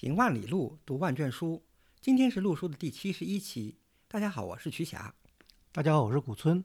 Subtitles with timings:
[0.00, 1.66] 行万里路，读万卷书。
[2.00, 3.80] 今天是陆书的第七十一期。
[4.06, 5.12] 大家好，我是瞿霞。
[5.72, 6.64] 大家好，我是古村。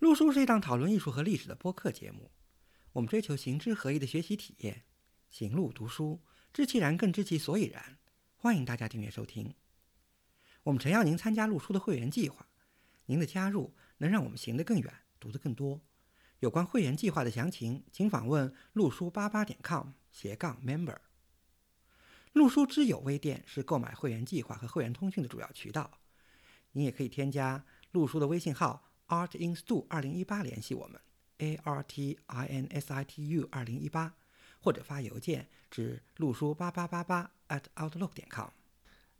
[0.00, 2.32] 陆书是一档讨论艺术和历史的播客节目。
[2.94, 4.82] 我们追求行知合一的学习体验，
[5.30, 6.20] 行路读书，
[6.52, 7.96] 知其然更知其所以然。
[8.34, 9.54] 欢迎大家订阅收听。
[10.64, 12.48] 我们诚邀您参加陆书的会员计划。
[13.06, 15.80] 您的加入能让我们行得更远，读得更多。
[16.40, 20.96] 有关会员计划的详情，请访问陆书八八点 com 斜杠 member。
[22.32, 25.90] 陆书之友微店是购买会员计划和会员通讯的主要渠道。
[26.72, 31.00] 你也可以添加陆书的微信号 artinstu 二零一八联系我们
[31.38, 34.12] ，a r t i n s i t u 二零一八，
[34.60, 38.48] 或者发邮件至陆书八八八八 at outlook 点 com。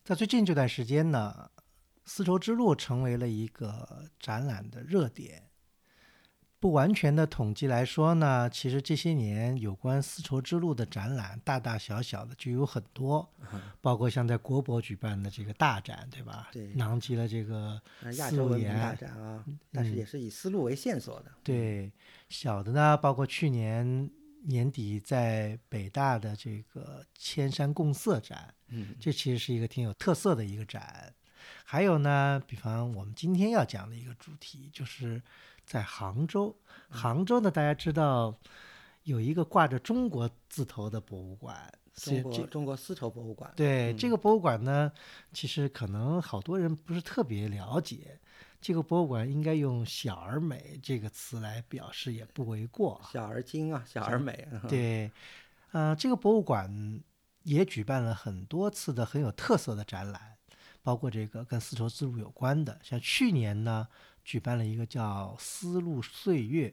[0.04, 1.50] 在最近这段时间呢，
[2.04, 5.47] 丝绸之路成为了一个展览的热点。
[6.60, 13.28] 不完全的统计来说呢，其实这些年有关丝绸之路的展览，大大小小的就有很多，
[13.80, 16.48] 包括像在国博举办的这个大展，对吧？
[16.52, 17.80] 对，囊集了这个
[18.16, 21.30] 亚洲文明大展啊，但是也是以丝路为线索的。
[21.44, 21.92] 对，
[22.28, 24.10] 小的呢，包括去年
[24.42, 31.14] 年底在北大的这个千山共色展，嗯，这其实是一个挺有特色的一个展。
[31.64, 35.22] 还有呢，比方我们今天要讲的一个主题就是。
[35.68, 36.56] 在杭州，
[36.88, 38.34] 杭州呢，大家知道
[39.02, 43.52] 有一个挂着中国字头的博物馆，中国中国丝绸博物馆。
[43.54, 44.90] 对这个博物馆呢，
[45.34, 48.18] 其实可能好多人不是特别了解。
[48.62, 52.98] 这个博物馆应该用“小而美”这个词来表示也不为过。
[53.12, 54.48] 小而精啊，小而美。
[54.70, 55.12] 对，
[55.72, 56.98] 呃，这个博物馆
[57.42, 60.38] 也举办了很多次的很有特色的展览，
[60.82, 63.86] 包括这个跟丝绸之路有关的，像去年呢。
[64.28, 66.70] 举办了一个叫《丝路岁月：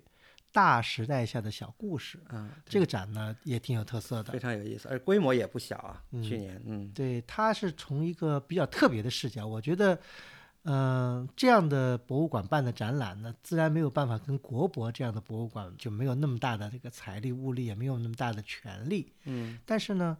[0.52, 6.03] 大时代下的小故事》嗯，这个展呢也挺有特色的，非常有意思，而规模也不小啊。
[6.22, 9.98] 去年，嗯，对，它是从一个比较特别的视角，我觉得，
[10.64, 20.17] 嗯，这样的博物馆办的展览呢，自然没有办法跟国博这样的博物馆就没有那么大的这个财力物力，也没有那么大的权力，嗯，但是呢。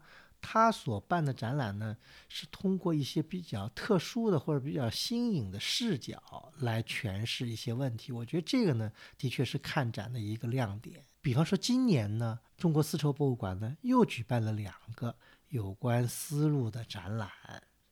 [0.48, 1.98] 他所办的展览呢，
[2.30, 8.12] 是通过一些比较特殊的或者比较新颖的视角来诠释一些问题。
[8.12, 11.04] 我觉得这个呢，的确是看展的一个亮点。
[11.20, 15.16] 比方说，今年呢，中国丝绸博物馆呢又举办了两个
[15.50, 17.28] 有关丝路的展览。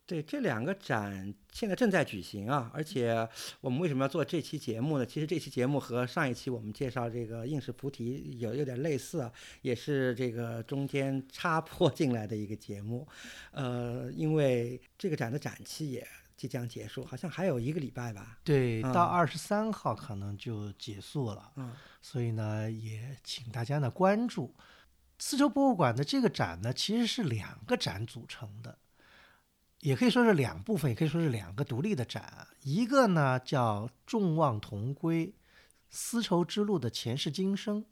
[0.05, 3.27] 对这两个展现在正在举行啊，而且
[3.61, 5.05] 我们为什么要做这期节目呢？
[5.05, 9.31] 其实这期节目和上一期我们介绍这个应试菩提有有点类似啊，
[9.61, 13.07] 也是这个中间插播进来的一个节目。
[13.51, 18.39] 呃，因为这个展的展期也即将结束，好像还有一个礼拜吧。
[18.43, 21.53] 对，到二十三号可能就结束了。
[21.55, 21.71] 嗯，
[22.01, 24.53] 所以呢，也请大家呢关注
[25.17, 28.77] 丝绸博物馆的这个展呢，其实是两个展组成的。
[29.83, 32.47] 也可以说是两部分，也可以说是两个独立的展。
[32.61, 35.35] 一个呢叫“众望同归：
[35.89, 37.83] 丝绸之路的前世今生”，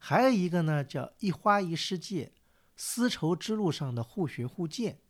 [0.00, 2.32] 还有一个呢叫“一花一世界：
[2.76, 5.00] 丝绸之路上的互学互鉴”。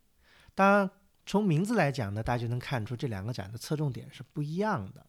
[0.57, 0.91] 当然，
[1.25, 5.07] 从名字来讲呢，大家就能看出这两个展的侧重点是不一样的。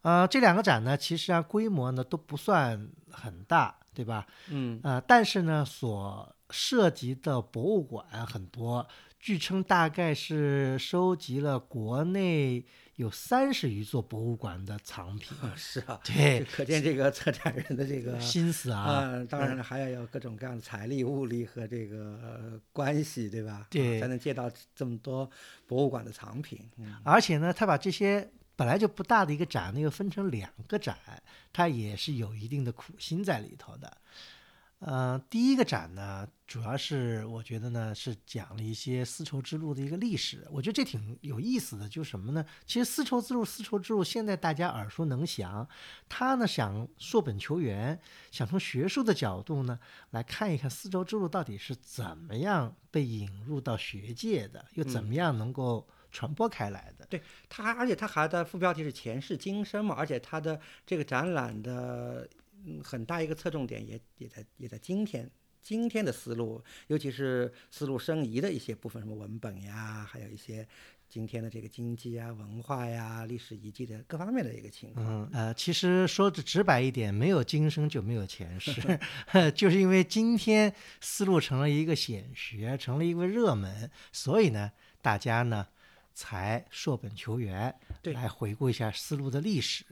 [0.00, 4.26] 呃，这两个展呢，其实啊规模呢都不算很大，对吧？
[4.48, 4.80] 嗯。
[4.82, 8.88] 呃，但是呢，所涉及的博物馆很多。
[9.26, 12.64] 据称，大概是收集了国内
[12.94, 15.36] 有三十余座博物馆的藏品。
[15.56, 19.20] 是啊，对，可见这个策展人的这个心思啊。
[19.28, 23.66] 当然了，还要有各种各样的财力、物力和这个关系，对吧？
[23.68, 25.28] 对，才能借到这么多
[25.66, 26.60] 博物馆的藏品。
[27.02, 30.96] 而且呢，他把这些本来就不大的一个展呢，又分成两个展，
[31.52, 33.92] 他也是有一定的苦心在里头的。
[34.78, 41.88] 呃，第一个展呢，主要是我觉得呢是讲了一些丝绸之路的一个历史，我觉得这挺有意思的。
[41.88, 42.44] 就是什么呢？
[42.66, 45.66] 其实丝绸之路，丝绸之路现在大家耳熟能详，
[46.10, 47.98] 他呢想溯本求源，
[48.30, 49.78] 想从学术的角度呢
[50.10, 57.06] 来看一看丝绸之路到底是怎么样被引入到学界的，又怎么样能够传播开来的。
[57.06, 62.28] 对他，而且他还的副标题是前世今生嘛，而且他的这个展览的。
[62.66, 65.30] 嗯，很大一个侧重点也也在也在今天
[65.62, 70.66] 今天的思路，尤其是思路申遗的一些部分，什么文本呀，还有一些
[71.08, 75.04] 今天的这个经济啊、文化呀、历史遗迹的各方面的一个情况。
[75.06, 78.80] 嗯呃，其实说的直白一点，没有今生就没有前世，
[79.54, 84.70] 就是因为今天思路成了一个显学，成了一个热门，所以呢，
[85.02, 85.66] 大家呢
[86.16, 89.84] 才硕本求源，对来回顾一下丝路的历史。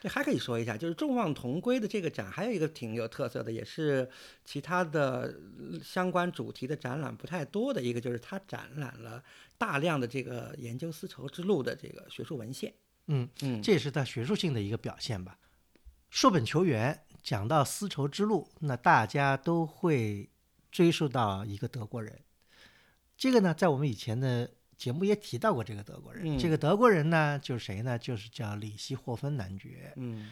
[0.00, 4.08] 这还可以说一下，就是众望同归的这个展，还有一个挺有特色的，也是
[4.42, 9.22] 其他的呃相关主题的展览不太多的一个，就是它展览了
[9.58, 12.72] 大量的这个研究丝绸之路的这个学术文献。
[13.08, 15.38] 嗯，嗯，这也是它学术性的一个表现吧。
[16.08, 20.30] 硕本求源，讲到丝绸之路，那大家都会
[20.72, 22.18] 追溯到一个德国人。
[23.18, 26.36] 这个呢，在我们以前的节目也提到过这个德国人。
[26.36, 27.98] 嗯这个德国人呢，就是谁呢？
[27.98, 29.92] 就是叫里希霍芬男爵。
[29.96, 30.30] 嗯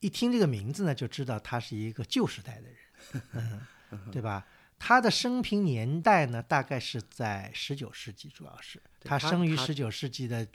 [0.00, 3.22] 一听这个名字呢，就知道他是一个旧时代的人，
[3.90, 4.46] 嗯、对吧？
[4.78, 10.46] 他的生平年代呢，大概是在十九世纪，主要是他他生于十九世纪的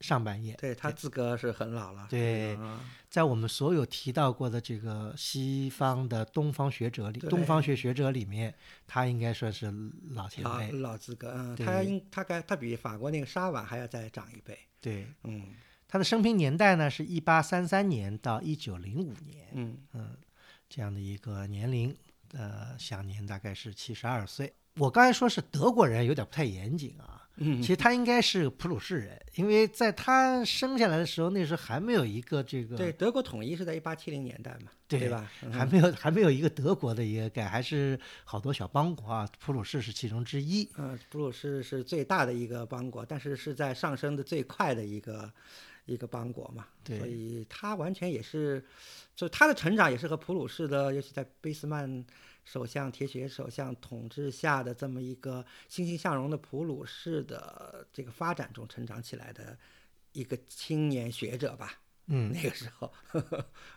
[0.00, 0.54] 上半叶。
[0.54, 2.06] 对他资格是很老了。
[2.10, 8.54] 对啊在我们所有提到过的这个西方的东方学者里，东方学学者里面，
[8.86, 9.72] 他应该算是
[10.10, 10.70] 老前辈。
[10.78, 14.56] 老资格，嗯，他应他该他比法国那个沙瓦还要再长一辈。
[14.80, 15.54] 对，嗯
[15.88, 20.16] 他的生平年代呢是一八三三年到一九零五年，嗯嗯，
[20.68, 21.92] 这样的一个年龄，
[22.34, 24.54] 呃，享年大概是七十二岁。
[24.76, 27.19] 我刚才说是德国人，有点不太严谨啊。
[27.36, 35.30] 嗯其实他应该是普鲁士人，因为在他生下来的时候，那时候还没有一个这个对，德国统一是在一八七零年代嘛，对吧？
[35.42, 40.68] 嗯还没有还没有一个德国的一个概，还是好多小邦国啊，普鲁士是其中之一。
[40.76, 45.32] 嗯，普鲁士是最大的一个邦国，但是是在上升的最快的一个
[45.86, 48.62] 一个邦国嘛，所以他完全也是，
[49.16, 52.04] 就他的成长也是和普鲁士的，尤其在俾斯曼
[52.44, 59.56] 首相、铁血首相统治下的这么一个欣欣向荣的普鲁士的这个发展中成长起来的
[60.12, 61.80] 一个青年学者吧。
[62.12, 62.92] 嗯， 那个时候，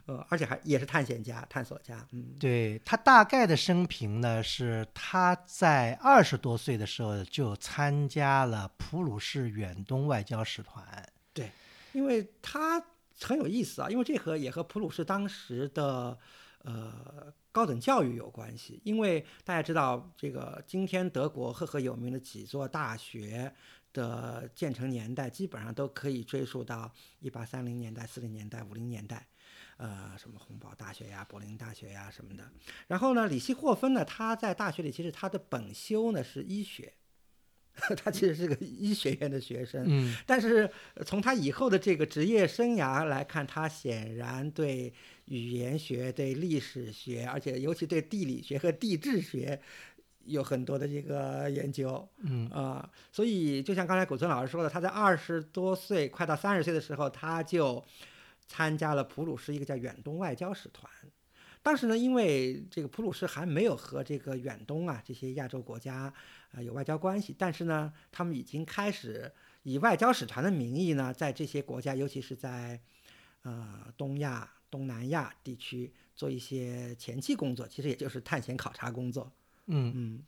[0.08, 11.08] 呃，而且还也是探险家、探索家，嗯，对他大概的生平呢，是他在二十多岁的时候就参加了普鲁士远东外交使团。
[11.32, 11.52] 对
[11.92, 12.84] 因为他
[13.22, 16.18] 很有意思啊，因为这和也和普鲁士当时的
[16.64, 18.82] 呃高等教育有关系。
[18.84, 23.54] 因为大家知道，这个今天德国赫赫有名的几座大学
[23.94, 29.26] 的建成年代，基本上都可以追溯到一八三零年代、四零年代、五零年代。
[29.78, 32.48] 呃，什么洪堡大学呀、柏林大学呀什么的。
[32.88, 36.94] 然后呢，李希霍芬呢，他在大学里其实他的本修呢是医学，
[37.98, 39.84] 他其实是个医学院的学生。
[39.88, 44.94] 嗯，但是呃从他以后的这个职业生涯来看，他显然对
[45.26, 49.60] 语言学、对历史学，而且尤其对地理学和地质学
[50.26, 52.08] 有很多的这个研究。
[52.20, 57.84] 嗯啊、所以就像刚才古村老师说的，他在二十多岁，快到三十岁的时候，他就
[58.48, 60.90] 参加了普鲁士一个叫远东外交使团。
[61.64, 66.14] 当时呢，因为这个普鲁士还没有和这个远东啊这些亚洲国家
[66.54, 69.32] 呃有外交关系，但是呢，他们已经开始
[69.64, 72.80] 以外交使团的名义呢，在这些国家，尤其是在
[73.42, 79.32] 呃东亚、东南亚地区做一些前期工作，其实也就是探险考察工作。
[79.66, 80.24] 嗯，嗯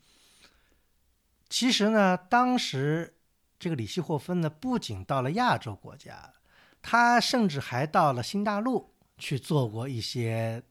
[1.48, 3.13] 其实呢，当时
[3.60, 6.33] 这个李希霍芬呢，不仅到了亚洲国家，
[6.81, 10.62] 他甚至还到了新大陆去做过一些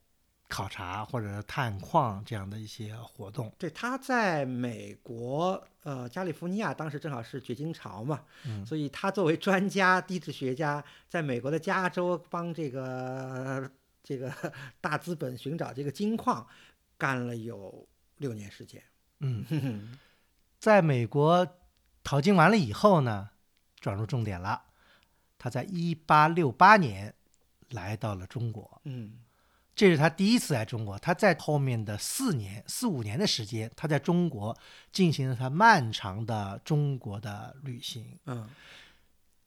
[0.54, 3.52] 考察或者探矿这样的一些活动。
[3.58, 13.68] 对，他在美国，呃，加利福尼亚当时正好是掘金潮嘛，嗯所以他作为专家、地质学家，在美国的加州帮这个
[14.00, 14.32] 这个
[14.80, 16.46] 大资本寻找这个金矿，
[16.96, 17.84] 干了有
[18.18, 18.80] 六年时间。
[19.18, 19.98] 嗯，
[20.60, 21.48] 在美国
[22.04, 23.30] 淘金完了以后呢，
[23.80, 24.62] 转入重点了。
[25.36, 27.12] 他在一八六八年
[27.70, 29.18] 来到了中国，嗯
[29.74, 30.98] 这是他第一次来中国。
[30.98, 34.56] 他在后面的四年、四五年的时间，他在中国
[34.92, 38.18] 进行了他漫长的中国的旅行。
[38.26, 38.48] 嗯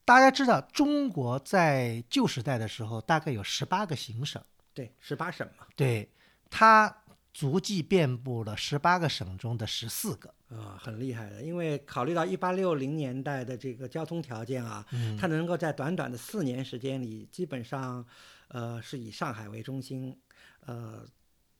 [0.04, 4.42] 大家知道，中国在旧时代的时候，大概有十八个行省，
[4.72, 6.08] 对，十八省嘛，对
[6.48, 7.02] 他
[7.34, 10.32] 足迹遍布了十八个省中的十四个。
[10.48, 11.42] 啊、很厉害的。
[11.42, 18.02] 因为考虑到一八六零年代的这个交通条件啊，嗯他能够在短短的四年时间里，基本上，
[18.48, 20.18] 呃，是以上海为中心，
[20.60, 21.04] 呃，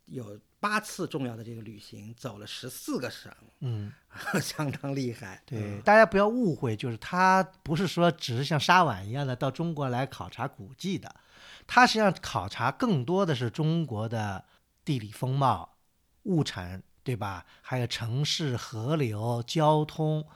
[0.07, 3.93] 有八次重要的这个旅行，走了十四个省，嗯，
[4.43, 5.43] 相当厉害。
[5.47, 11.15] 对，嗯大家不要误会，就是他不是说只是像沙碗一样的到中国来考察古迹的，
[11.67, 14.45] 他实际上考察更多的是中国的
[14.85, 15.77] 地理风貌、
[16.25, 17.47] 物产，对吧？
[17.63, 20.27] 还有城市、河流、交通。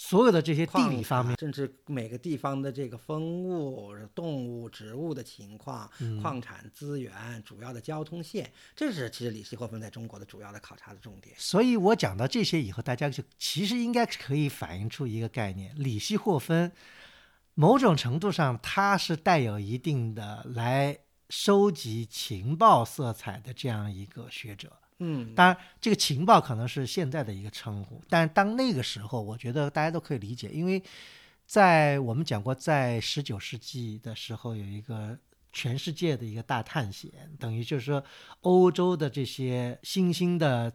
[0.00, 7.12] 所有的这些地矿理方面，甚至每个地方的这个风物、动物、植物的情况、嗯矿产资源、
[7.44, 11.36] 主要的交通线，这是其实李希霍芬在中国的主要的考察的重点。
[11.38, 16.72] 所以我讲到这些以后，大家就其实应该可以反映出一个概念：李希霍芬
[17.54, 24.72] 某种程度上他是带有一定的来收集情报色彩的这样一个学者。
[25.00, 30.82] 嗯，当然，这个情报可能是现在的一个称呼，但当那个时候，我觉得大家都可以理解，因为
[31.46, 35.18] 在我们讲过，在十九世纪的时候，有一个
[35.52, 38.04] 全世界的一个大探险，等于就是说，
[38.42, 40.70] 欧洲的这些新兴的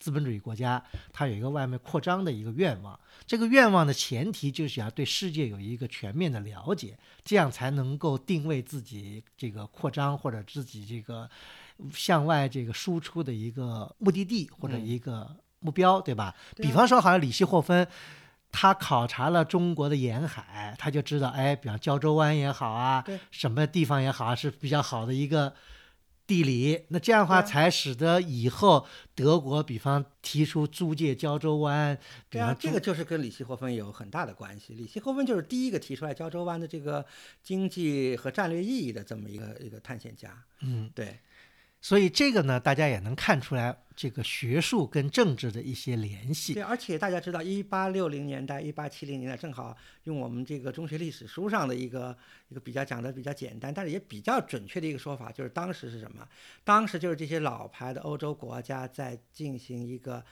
[0.00, 2.98] 资本主义国家，它有一个外面扩张的一个愿望。
[3.26, 11.28] 这个愿望的前提就是要对世界有一个全面的了解，这样才能够定位自己这个扩张或者自己这个
[11.92, 16.34] 向外这个输出的一个目的地或者嗯一个目标，对吧？
[16.56, 17.86] 比方说，好像李希霍芬。
[18.52, 25.52] 他考察了中国的沿海，他就知道，哎，比方胶州湾也好啊，什么地方也好啊，是比较好的一个
[26.26, 26.86] 地理。
[26.88, 31.98] 那这样的话，才使得以后德国，比方提出租借胶州湾，
[32.30, 34.72] 对啊这个就是跟李希霍芬有很大的关系。
[34.72, 37.04] 李希霍芬就是第一个提出来胶州湾的这个
[37.42, 40.32] 经济和战略意义的这么一个一个探险家。
[40.60, 41.18] 嗯，对，
[41.86, 46.52] 所以这个呢，大家也能看出来这个学术跟政治的一些联系。
[46.52, 56.26] 对，而且大家知道，一八六零年代、一八七零年代，正好用我们这个中学历史书上的一个一个比较讲的比较简单，但是也比较准确的一个说法，就是当时是什么？
[56.64, 60.24] 当时就是这些老牌的欧洲国家在进行一个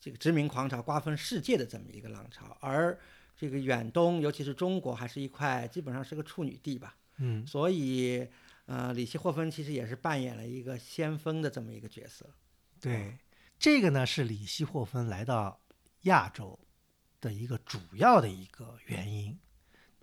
[0.00, 2.98] 这个殖民狂潮、瓜分世界的这么一个浪潮，而
[3.36, 6.96] 这个远东，尤其是中国，还是一块基本上是个处女地吧。
[7.20, 8.26] 嗯，所以，
[8.68, 12.28] 呃，李希霍芬其实也是扮演了一个先锋的这么一个角色。
[12.78, 13.16] 对，
[13.58, 15.58] 这个呢是李希霍芬来到
[16.02, 16.58] 亚洲
[17.18, 19.38] 的一个主要的一个原因。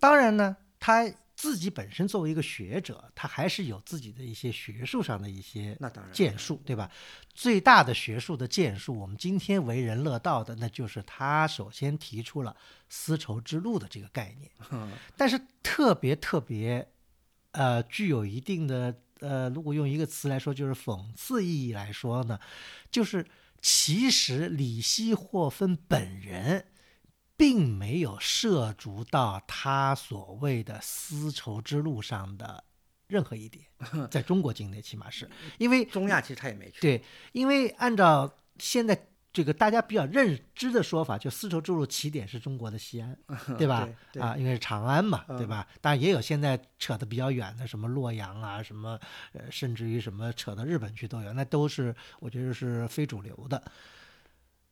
[0.00, 6.90] 当然呢，他自己本身作为一个学者，他还是有自己的一些学术上的一些那当然，建树，对吧？
[7.34, 12.56] 最大的学术的建树，我们今天为人乐道的，那就是他首先提出了
[12.88, 14.50] 丝绸之路的这个概念。
[14.72, 16.86] 嗯 但是特别特别，
[17.56, 22.38] 呃，具有一定的呃，如果用一个词来说，就是讽刺意义来说呢，
[22.90, 23.26] 就是
[23.62, 26.66] 其实李希霍芬本人
[27.36, 32.64] 并没有涉足到他所谓的丝绸之路上的
[33.08, 33.64] 任何一点，
[34.10, 36.80] 在中国境内起码是因为中亚其实他也没去。
[36.80, 43.14] 对，因为按照现在这个大家比较认知的说法，就丝绸之路起点是中国的西安，
[43.58, 43.86] 对吧？
[44.10, 45.68] 对啊，因为是长安嘛，对嗯吧？
[45.82, 48.98] 当然也有现在扯得比较远的，什么洛阳啊，什么
[49.34, 53.62] 呃，甚至于什么扯到日本去都有，那都是我觉得是非主流的。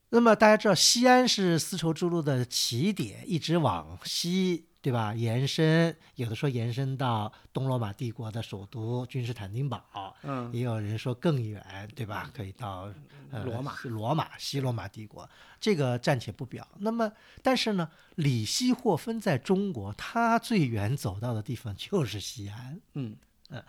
[0.08, 5.14] 那么大家知道，西安是丝绸之路的起点，一直往西，对吧？
[5.14, 12.30] 延伸，有的说延伸到东罗马帝国的首都君士坦丁堡，嗯，也有人说更远，对吧？
[12.34, 12.92] 可以到
[13.30, 15.26] 呃罗马罗马西罗马帝国，
[15.58, 16.68] 这个暂且不表。
[16.80, 17.10] 那么，
[17.42, 23.16] 但是呢，李希霍芬在中国，他最远走到的地方就是西安，嗯
[23.48, 23.64] 呃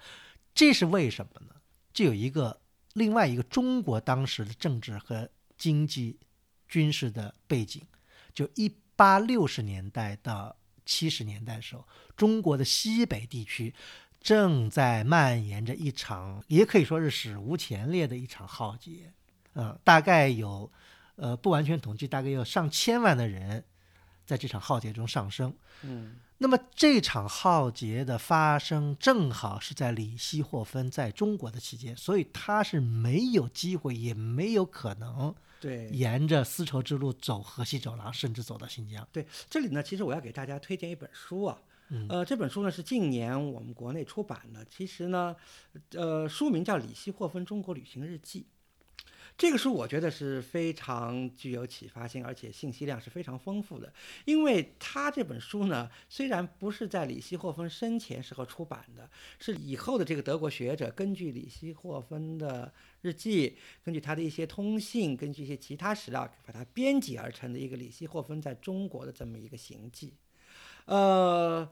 [0.53, 1.55] 这是为什么呢？
[1.93, 2.60] 这有一个
[2.91, 6.19] 另外一个中国当时的政治和经济、
[6.67, 7.81] 军事的背景，
[8.34, 10.53] 就一八六十年代到
[10.85, 13.73] 七十年代的时候，中国的西北地区
[14.21, 19.11] 正在蔓延着一场，也可以说是史无前例的一场浩劫。
[19.53, 20.71] 嗯，大概有，
[21.15, 23.63] 呃，不完全统计，大概有上千万的人
[24.25, 25.53] 在这场浩劫中上升。
[25.81, 39.07] 嗯那么这场浩劫的发生正好是在李希霍芬在中国的期间，所以他是没有机会，也没有可能对沿着丝绸之路走河西走廊，甚至走到新疆。
[39.12, 41.62] 对，这里呢，其实我要给大家推荐一本书啊。
[41.89, 45.35] 嗯呃，这本书呢是近年我们国内出版的，其实呢，
[45.91, 48.41] 呃，书名叫《李希霍芬中国旅行日记》。
[49.37, 53.93] 这个书我觉得是非常具有启发性，而且信息量是非常丰富的。
[54.23, 70.13] 因为他这本书呢，虽然不是在李希霍芬生前时候出版的，是以后的这个德国学者根据李希霍芬的日记，根据他的一些通信，根据一些其他史料，把它编辑而成的一个李希霍芬在中国的这么一个行迹。
[70.85, 71.69] 呃，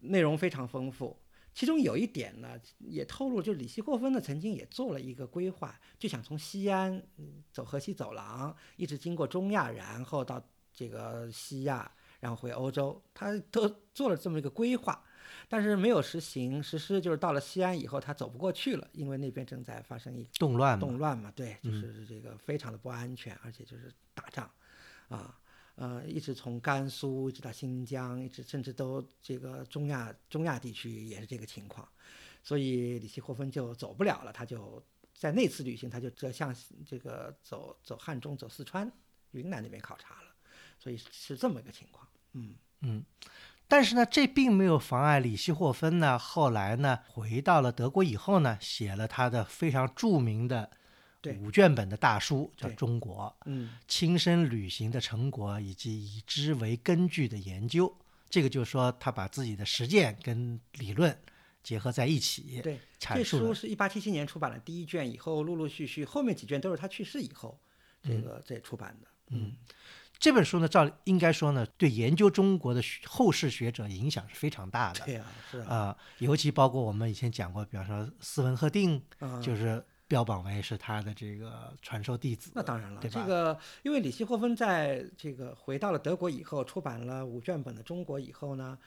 [0.00, 1.14] 内容非常丰富。
[1.56, 10.38] 其中有一点呢，也透露，就是李希霍芬呢曾经也做了一个规划，就想从西安嗯走河西走廊，一直经过中亚，然后到
[10.70, 15.02] 这个西亚，然后回欧洲，他都做了这么一个规划，
[15.48, 16.62] 但是没有实行。
[16.62, 24.50] 实施就是到了西安以后，他走不过去了，因为那边正在发生一个动乱嘛，动乱嘛，对，就嗯是这个非常的不安全，而且就是打仗，
[25.08, 25.40] 啊，
[25.76, 31.86] 呃，一直从甘肃一直到新疆，一直甚至都这个中亚中亚地区也是这个情况，
[32.42, 34.82] 所以李希霍芬就走不了了，他就
[35.14, 36.54] 在那次旅行他就折向
[36.86, 38.90] 这个走走汉中走四川
[39.32, 40.28] 云南那边考察了，
[40.78, 43.04] 所以是这么一个情况，嗯嗯。
[43.68, 50.70] 但是呢，这并没有妨碍李希霍芬呢，后来呢回到了德国以后呢，写了他的非常著名的
[51.34, 57.94] 五卷本的大书，叫《中国》，嗯，亲身旅行的成果以及以之为根据的研究，
[58.28, 61.16] 这个就是说他把自己的实践跟理论
[61.62, 67.58] 结合在一起，对，这书是一八七七年出版了第一卷，以后陆陆续续后面几卷都是他去世以后
[68.02, 69.54] 这个再出版的，嗯。
[70.18, 75.04] 这本书呢，照应该说呢，对研究中国的后世学者影响是非常大的。
[75.04, 79.02] 对呀，是啊，尤其包括我们以前讲过，比方说斯文赫定，
[79.42, 82.52] 就是标榜为是他的这个传授弟子。
[82.54, 88.78] 那当然了，这个因为李希霍芬在这个回到了德国以后，出版了五卷本的《中国》以后呢，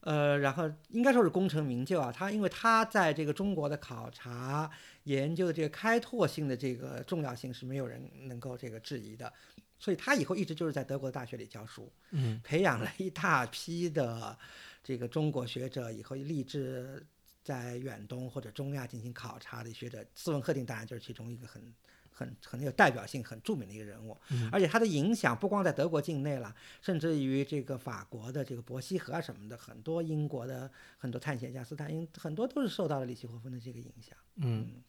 [0.00, 2.10] 呃，然后应该说是功成名就啊。
[2.10, 4.70] 他因为他在这个中国的考察
[5.04, 9.32] 研究的这个开拓性的这个重要性是没有人能够这个质疑的。
[9.76, 14.36] 所以他以后一直就是在德国大学里教书，嗯，培养了一大批的
[14.82, 17.04] 这个中国学者，以后立志
[17.44, 20.04] 在远东或者中亚进行考察的学者。
[20.16, 21.72] 斯文赫定当然就是其中一个很
[22.10, 24.16] 很很有代表性、很著名的一个人物，
[24.50, 34.82] 而且他的影响不光在德国境内了，甚至于这个法国的这个伯希和啊什么的，很多英国的很多探险家斯坦因很多都是受到了李希霍芬的这个影响，嗯。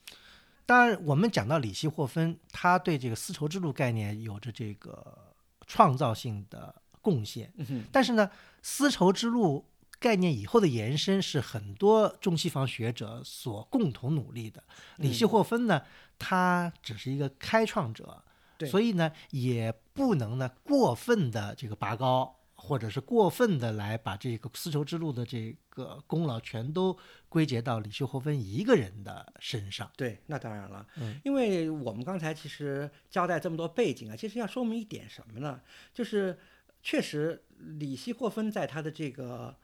[0.68, 5.36] 当然，我们讲到李希霍芬，他对这个丝绸之路概念有着这个
[5.68, 7.54] 创造性的贡献。
[7.92, 8.28] 但是呢，
[8.64, 9.64] 丝绸之路
[10.00, 14.64] 概念以后的延伸是很多中西方学者所共同努力的。
[14.98, 15.82] 李希霍芬呢，
[16.18, 18.24] 他只是一个开创者，
[18.70, 22.36] 所以呢，也不能呢过分的这个拔高。
[22.58, 26.98] 或者是过分的来把这个丝绸之路的这个功劳全都
[27.30, 29.92] 归结到李希霍芬一个人的身上。
[29.96, 35.62] 对，那当然了，嗯，因为我们刚才其实交代这么多背景啊，其实要说明一点什么呢？
[35.94, 36.40] 就是
[36.82, 37.44] 确实
[37.78, 39.56] 李希霍芬在他的这个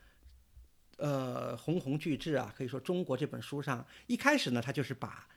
[1.01, 5.27] 呃鸿鸿巨制啊，可以说中国这本书上，一开始呢，他就是把。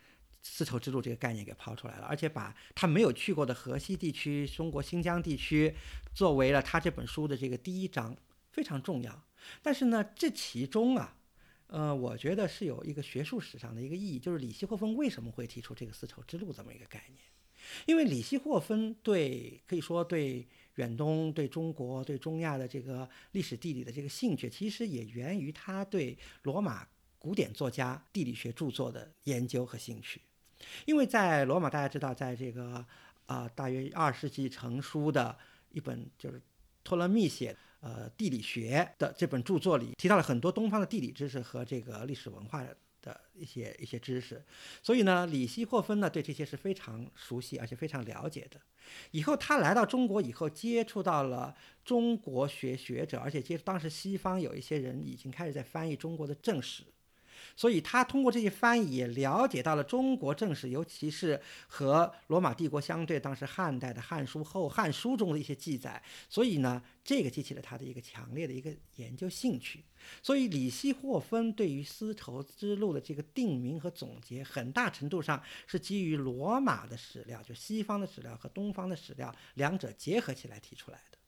[0.46, 5.74] 丝绸之路这个概念给抛出来了，而且把他没有去过的河西地区、中国新疆地区
[6.14, 8.14] 作为了他这本书的这个第一章，
[8.50, 9.24] 非常重要。
[9.62, 11.16] 但是呢，这其中啊，
[11.68, 17.20] 呃，我觉得是有一个学术史上的一个意义，就是李希霍芬为什么会提出这个丝绸之路这么一个概念？
[17.86, 26.86] 因为李希霍芬对可以说对远东、对中国、对中亚的这个历史地理的这个兴趣，其实也源于他对罗马
[27.18, 30.20] 古典作家地理学著作的研究和兴趣。
[30.86, 32.84] 因为在罗马，大家知道，在这个
[33.26, 35.36] 啊，大约二世纪成书的
[35.70, 36.40] 一本就是
[36.82, 42.62] 托勒密写呃地理学的这本著作里，提到了很多东方的地理知识和这个历史文化
[43.04, 44.42] 的一些一些知识。
[44.82, 48.58] 所以呢，李希霍芬呢对这些是非常熟悉而且非常了解的。
[49.10, 56.84] 以后他来到中国以后，接触到了中国学学者，而且接触当时西方有一些人已经开始在翻译中国的正史。
[57.56, 66.02] 所以他通过这些翻译，也了解到了中国正史，尤其是和罗马帝国相对，当时汉代的《汉书》《后汉书》中的一些记载。
[66.28, 69.84] 所以呢，这个激起了他的一个强烈的一个研究兴趣。
[70.22, 81.18] 所以李希霍芬对于丝绸之路的这个定名和总结，很大程度上是基于罗马的史料，就西方的史料和东方的史料两者结合起来提出来的。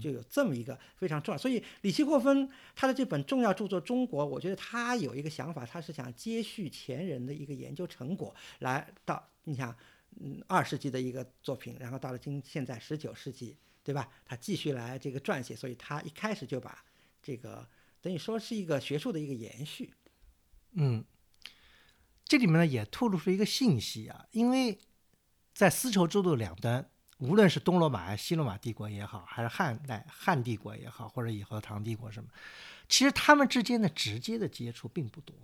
[0.00, 9.76] 就有这么一个非常重要，所以李希霍芬他的这本重要著作《中国》，我觉得他有一个想法，他是想接续前人的一个研究成果，来到你想，
[10.20, 14.08] 嗯，二世纪的一个作品，然后到了今现在十九世纪，对吧？
[14.24, 16.84] 他继续来这个撰写，所以他一开始就把
[17.22, 17.66] 这个
[18.00, 19.94] 等于说是一个学术的一个延续。
[20.72, 21.04] 嗯，
[22.24, 24.78] 这里面呢也透露出一个信息啊，因为
[25.54, 26.90] 在丝绸之路两端。
[27.18, 32.28] 无论是东罗马西罗马帝国也好，还是汉代汉帝国也好，或者以后唐帝国什么，
[32.88, 35.34] 其实他们之间的直接的接触并不多，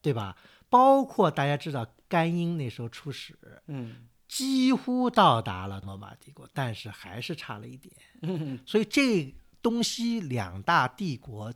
[0.00, 0.36] 对吧？
[0.68, 3.36] 包括大家知道甘英那时候出使，
[3.66, 7.94] 嗯，几乎到达了罗马帝国，但是还是差了一点。
[8.22, 11.52] 嗯，所以这东西两大帝国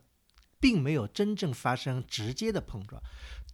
[0.58, 3.00] 并没有真正发生直接的碰撞，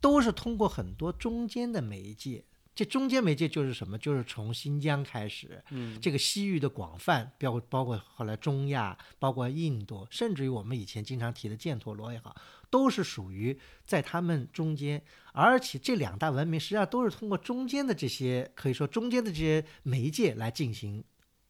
[0.00, 2.44] 都是通过很多中间的媒介。
[2.74, 3.98] 这中间媒介就是什么？
[3.98, 12.34] 就是从新疆开始，嗯，这个西域的广泛，包包括后来中亚，包括印度，甚至于我们以前经常提的犍陀罗也好，
[12.70, 15.02] 都是属于在他们中间。
[15.32, 21.04] 而且这两大文明实际上都是通过中间的这些，可以说中间的这些媒介来进行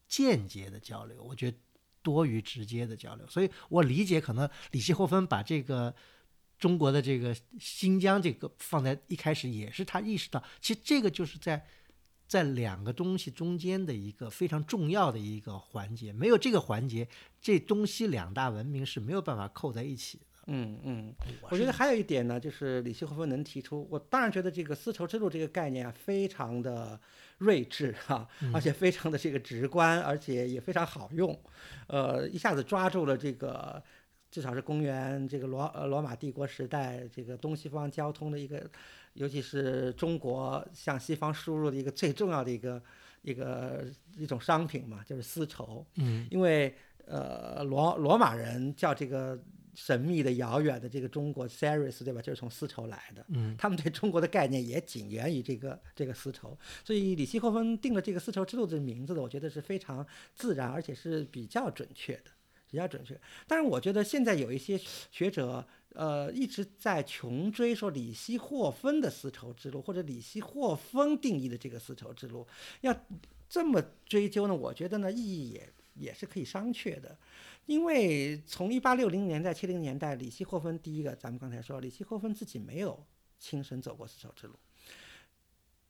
[0.08, 1.22] 间接的交流。
[1.22, 1.56] 我觉得
[2.02, 3.24] 多于直接的交流。
[3.28, 5.94] 所以我理解，可能李希霍芬把这个
[6.62, 11.66] 中国的这个新疆这个放在一开始，也是他意识到，其实这个就是在
[12.28, 16.12] 在两个东西中间的一个非常重要的一个环节。
[16.12, 17.08] 没有这个环节，
[17.40, 20.24] 这东西两大文明是没有办法扣在一起的。
[20.46, 27.00] 嗯嗯，我我觉得还有一点呢，就是李希霍芬能提出，我当然觉得这个丝绸之路这个概念啊，非常的
[27.38, 31.36] 睿智哈、而且非常的这个直观，而且也非常好用，
[31.88, 33.82] 呃，一下子抓住了这个
[34.32, 38.68] 至少是公元这个罗呃罗马帝国时代这个东西方交通的一个，
[39.12, 42.82] 尤其是中国向西方输入的一个最重要的一个
[43.20, 43.84] 一个
[44.16, 45.86] 一种商品嘛，就是丝绸。
[45.96, 46.26] 嗯。
[46.30, 49.38] 因为呃罗罗马人叫这个
[49.74, 53.22] 神秘的遥远的这个中国 Ceres 对吧，就是从丝绸来的。
[53.28, 53.54] 嗯。
[53.58, 62.30] 他们对中国的概念也仅源于这个这个丝绸，所以李希霍芬定了这个丝绸之路这个名字的，我觉得是非常自然，而且是比较准确的，
[62.72, 63.18] 比较准确。
[63.46, 64.80] 但是我觉得现在有一些
[65.10, 72.46] 学者，呃，一直在穷追说李希霍芬的丝绸之路，或者李希霍芬定义的这个丝绸之路，
[72.80, 72.96] 要
[73.46, 74.54] 这么追究呢？
[74.54, 77.18] 我觉得呢，意义也也是可以商榷的。
[77.66, 83.04] 因为从一八六零年代、七零年代，李希霍芬第一个，咱们刚才说，李希霍芬自己没有
[83.38, 84.54] 亲身走过丝绸之路。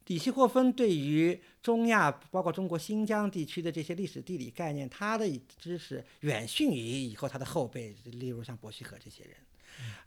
[0.07, 5.27] 李希霍芬对于中亚，包括中国新疆地区的这些历史地理概念，他的
[5.59, 9.35] 知识远逊于以后他的后辈，例如像伯希和这些人。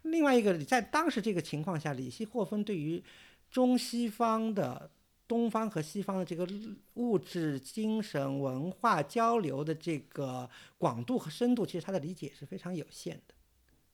[0.02, 3.02] 另外一个，在当时这个情况下，李希霍芬对于
[3.50, 4.90] 中西方的
[5.26, 6.46] 东方和西方的这个
[6.94, 13.34] 物质、精神、文化交流的这个广度和深度，其实他的理解是非常有限的。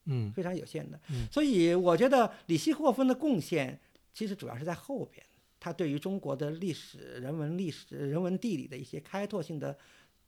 [0.04, 1.00] 嗯非常有限的。
[1.10, 3.78] 嗯所以我觉得李希霍芬的贡献
[4.12, 5.24] 其实主要是在后边，
[5.62, 9.78] 他对于中国的历史、人文历史、人文地理的一些开拓性的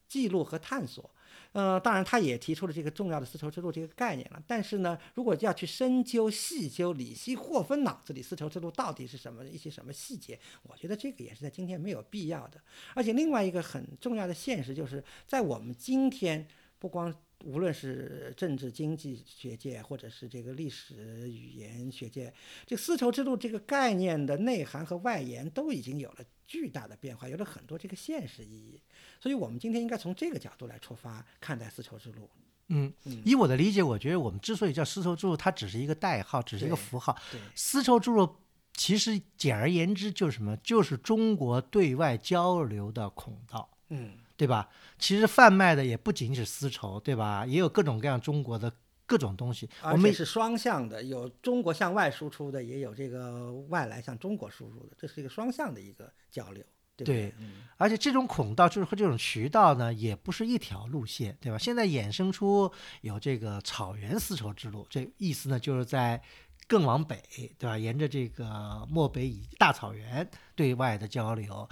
[0.06, 1.10] 记录和探索。
[1.50, 4.40] 呃，当然，他也提出了这个重要的丝绸之路这个概念了。
[4.46, 12.60] 但是呢，如果要去深究、细究李希霍芬脑子里丝绸之路到底是什么一些什么细节，我觉得这个也是在今天没有必要的。
[12.94, 16.46] 而且另外一个很重要的现实就是在我们今天，
[16.78, 17.12] 不光
[17.44, 22.32] 无论是政治经济学界，或者是这个历史语言学界，
[22.66, 28.80] 这丝绸之路这个概念的内涵和外延都已经有了巨大的变化，有了很多这个现实意义。
[29.20, 32.28] 所以我们今天应该从这个角度来出发看待丝绸之路。
[32.68, 37.14] 嗯嗯，以我的理解，我觉得我们之所以叫丝绸之路，它只是一个代号，只是一个符号。
[37.30, 38.36] 对，丝绸之路
[38.72, 40.56] 其实简而言之就是什么？
[40.56, 43.68] 就是中国对外交流的孔道。
[43.90, 44.68] 嗯，对吧？
[44.98, 47.46] 其实贩卖的也不仅是丝绸，对吧？
[47.46, 48.72] 也有各种各样中国的
[49.06, 49.68] 各种东西。
[49.82, 56.64] 我们是双向的，有中国向外输出的，也有这个外来向中国输入的，这是一个双向的一个交流，
[56.96, 57.34] 对对
[57.76, 61.58] 而且这种孔道就是和这种渠道呢，也不是一条路线，对吧？
[61.58, 66.20] 现在衍生出有这个草原丝绸之路，这意思呢就是在
[66.66, 67.22] 更往北，
[67.58, 67.76] 对吧？
[67.76, 71.68] 沿着这个漠北以大草原对外的交流。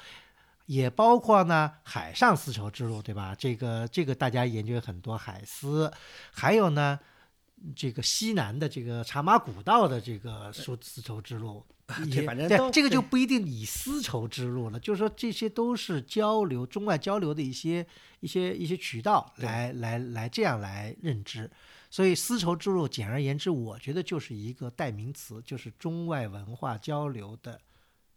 [0.73, 3.35] 也包括呢海上丝绸之路，对吧？
[3.35, 5.93] 这个这个大家研究很多海丝，
[6.31, 6.99] 还有呢
[7.77, 17.87] 这个西南的这个茶马古道的这个丝丝绸之路，对也反正对这个就不一定以丝绸之路了，就是说这些都是交流中外交流的一些
[18.21, 21.51] 一些一些渠道来来来这样来认知。
[21.91, 27.61] 所以丝绸之路，简而言之，我觉得就是一个代名词，就是中外文化交流的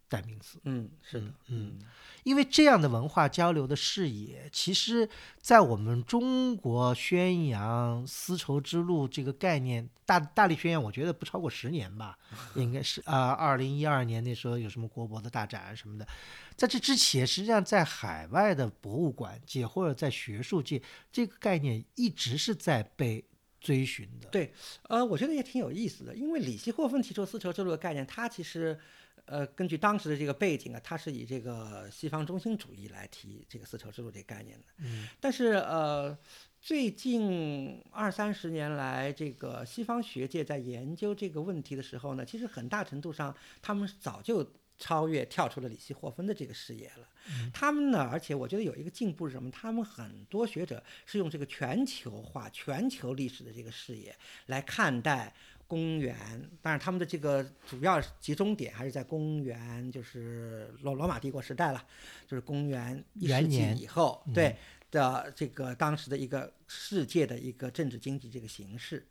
[0.08, 0.58] 代名词。
[0.64, 1.78] 嗯，是的，嗯
[2.24, 5.08] 因为这样的文化交流的视野，其实，
[5.40, 12.18] 在我们中国宣扬丝绸之路这个概念，大大力宣扬，我觉得不超过十年吧，
[12.56, 16.08] 应该是啊，二零一二年那时候有什么国博的大展什么的，
[16.56, 23.24] 在这之前，实际上在海外的博物馆界或者在学术界，这个概念一直是在被
[23.60, 24.28] 追寻的。
[24.30, 24.52] 对
[24.88, 28.76] 呃，我觉得也挺有意思的，因为李希霍芬提出丝绸之路的概念，他其实
[29.26, 34.64] 呃根据当时的这个背景啊，他是以这个西方中心主义来提这个丝绸之路这个概念的。
[34.78, 36.16] 嗯但是呃，
[36.60, 47.08] 最近二三十年来，这个西方学界在研究这个问题的时候呢，其实很大程度上他们早就超越跳出了李希霍芬的这个视野了。
[47.52, 49.50] 他们呢，而且我觉得有一个进步是什么？
[49.50, 55.34] 他们很多学者是用这个全球化、全球历史的这个视野来看待。
[55.66, 56.16] 公元，
[56.62, 61.84] 但是他们的这个主要集中点还是在公元，就是罗罗马帝国时代了，
[62.26, 64.56] 就是公元一世纪以后，对
[64.90, 69.06] 的这个当时的一个世界的一个政治经济这个形势。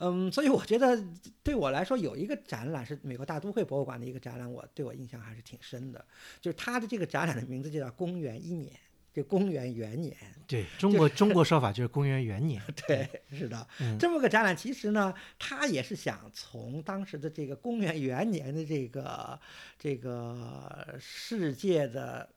[0.00, 0.96] 嗯，所以我觉得
[1.42, 6.04] 对我来说，有一个展览是美国大都会博物馆的一个展览，我对我印象还是挺深的。
[6.40, 8.72] 就是它的这个展览的名字就叫“公元一年”，
[9.18, 10.16] 这公元元年。
[10.46, 12.62] 对中国中国说法就是公元元年。
[12.86, 19.38] 对，是的，嗯这么个展览，其实呢，他也是想从当时的这个公元元年的这个
[19.78, 22.28] 这个世界的。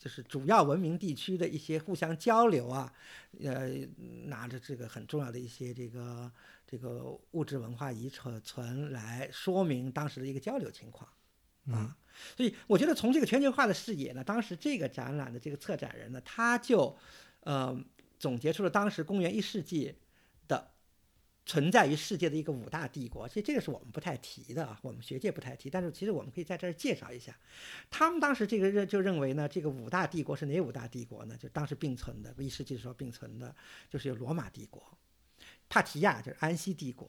[0.00, 2.92] 就是主要文明地区的一些互相交流啊，
[3.42, 3.68] 呃，
[4.26, 6.30] 拿着这个很重要的一些这个
[6.64, 11.10] 这个物质文化遗存存来说明当时的一个交流情况
[11.72, 11.96] 啊。
[12.36, 16.96] 所以我觉得从这个全球化的视野呢，当时这个展览的这个策展人呢，他就
[17.40, 17.78] 呃
[18.18, 19.94] 总结出了当时公元一世纪
[20.46, 20.70] 的
[21.46, 23.26] 存在于世界的一个五大帝国。
[23.28, 27.34] 其实这个是我们不太提的啊，我们学界不太提，但是其实我们可以在这儿介绍一下。
[27.88, 31.36] 他们当时这个认就认为呢，这个五大帝国是哪五大帝国呢？
[31.36, 33.54] 就当时并存的，一世纪的时候并存的，
[33.88, 34.82] 就是有罗马帝国、
[35.68, 37.08] 帕提亚就是安息帝国，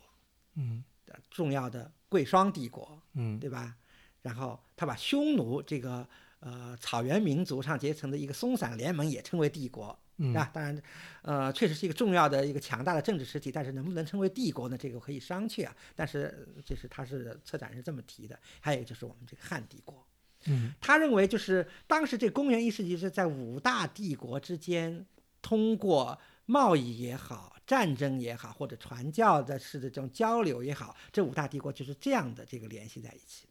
[0.56, 0.84] 嗯
[1.32, 3.76] 重要的贵霜帝国，嗯对吧？
[4.22, 6.08] 然后他把匈奴这个
[6.40, 10.82] 呃草原民族上结成的一个松散联盟也称为帝国，嗯啊，当然，
[11.22, 14.78] 呃，确实是一个重要的一个强大的政治实体，但是能不能称为帝国呢？
[14.78, 15.76] 这个可以商榷啊。
[15.96, 18.38] 但是呃这是他是策展人这么提的。
[18.60, 20.06] 还有就是我们这个汉帝国，
[20.48, 25.06] 嗯他认为就是当时这公元一世纪是在五大帝国之间，
[25.42, 33.49] 通过贸易也好、战争也好，或者传教的式的这种交流也好，这五大帝国就是这样的这个联系在一起的。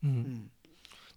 [0.00, 0.50] 嗯，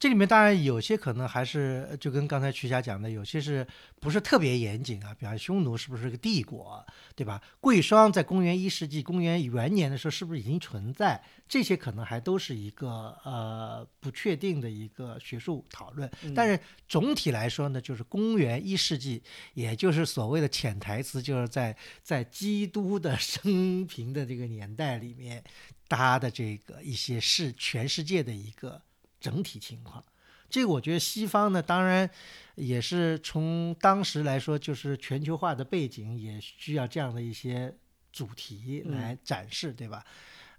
[0.02, 3.68] 这里面当然有些可能还是就跟刚才曲霞讲的，有些是
[4.00, 5.14] 不是特别严谨啊？
[5.14, 6.84] 比方匈奴是不是个帝国，
[7.16, 7.40] 对吧？
[7.60, 11.24] 贵霜在公元一世纪、公元元年的时候是不是已经存在？
[11.48, 16.10] 这些可能还都是一个呃不确定的一个学术讨论。
[16.34, 19.22] 但是总体来说呢，就是公元一世纪，
[19.54, 25.44] 也就是所谓的潜台词，就是在在基督的生平的这个年代里面，
[25.88, 28.82] 他的这个一些世全世界的一个
[29.22, 30.04] 整体情况。
[30.50, 32.10] 这个我觉得西方呢，当然
[32.56, 37.74] 也是从当时来说，就是全球化的背景，也需要这样的一些
[38.12, 40.04] 主题来展示，对吧？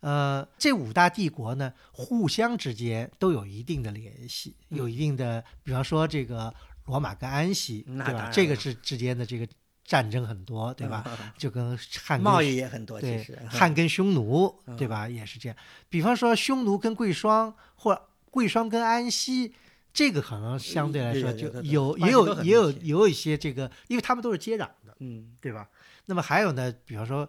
[0.01, 6.53] 呃，这五大帝国呢，互相之间都有一定的联系，有一定的，比方说这个
[6.87, 8.31] 罗马跟安息，对吧？
[8.33, 9.47] 这个是之间的这个
[9.85, 11.05] 战争很多，对吧？
[11.37, 15.07] 就跟汉跟贸易也很多，其对实，汉跟匈奴，嗯对吧？
[15.07, 15.59] 也是这样。
[15.91, 19.53] 比方说匈奴跟贵霜，或贵霜跟安息，
[19.93, 25.69] 这个可能相对来说就有也有也有也有一些这个，因为他们都是接壤的，嗯对吧？
[26.07, 27.29] 那么还有呢，比方说，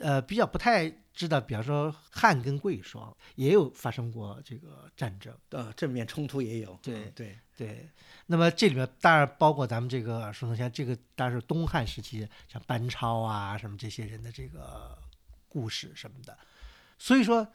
[0.00, 5.32] 呃，比较不太知道，比方说汉跟贵霜也有发生过这个战争。
[5.50, 7.88] 呃，正面冲突也有，对嗯对，对，
[8.26, 14.98] 那么这里面当然包括咱们这个耳熟能详，这个当然是东汉时期，像班超啊什么这些人的这个
[15.48, 16.36] 故事什么的。
[16.98, 17.46] 所以说，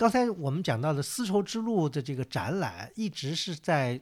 [0.00, 4.00] 刚才我们讲到的丝绸之路的这个展览，一直是在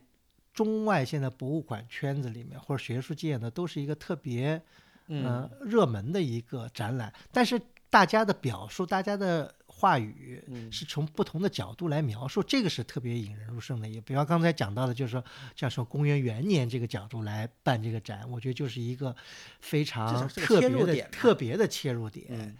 [0.54, 4.62] 中外现在博物馆圈子里面或者学术界呢，都是一个特别
[5.08, 5.24] 嗯。
[5.24, 10.70] 呃热门的一个展览，但是大家的表述，大家的话语嗯。
[10.70, 13.88] 是从不同的角度来描述，这个是特别引人入胜的。
[13.88, 15.24] 也比方刚才讲到的，就是说，
[15.56, 19.16] 像说公元元年这个角度来办这个展，我觉得就是一个
[19.58, 22.26] 非常特别的切入点特别的切入点。
[22.28, 22.56] 嗯。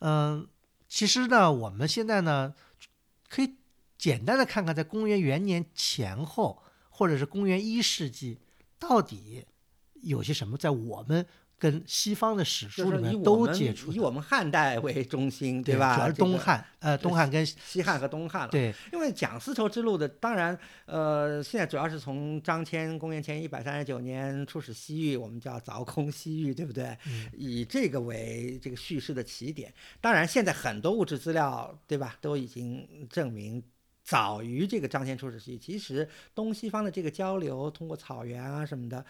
[0.00, 0.46] 嗯，
[0.88, 2.54] 其实呢，我们现在呢，
[3.28, 3.56] 可以
[3.98, 8.38] 简单的看看，在公元元年前后，或者是公元一世纪，
[8.78, 9.46] 到底
[9.92, 11.26] 有些什么在我们
[11.58, 15.96] 跟西方的史书里面都们接触的，以我们汉代为中心，对吧？
[15.96, 18.48] 对主要是这个东汉，呃，东汉跟西汉和东汉了。
[18.48, 26.96] 对因为讲丝绸之路的，当然，呃，现在主要是从张骞公元前一百三十九年出使西域，我们叫凿空西域，对不对？
[27.06, 29.72] 嗯以这个为这个叙事的起点。
[30.00, 33.62] 当然，现在很多物质资料，对吧，都已经证明。
[34.08, 39.04] 早于这个张骞出使西域，其实东西方的这个交流，通过草原啊什么的，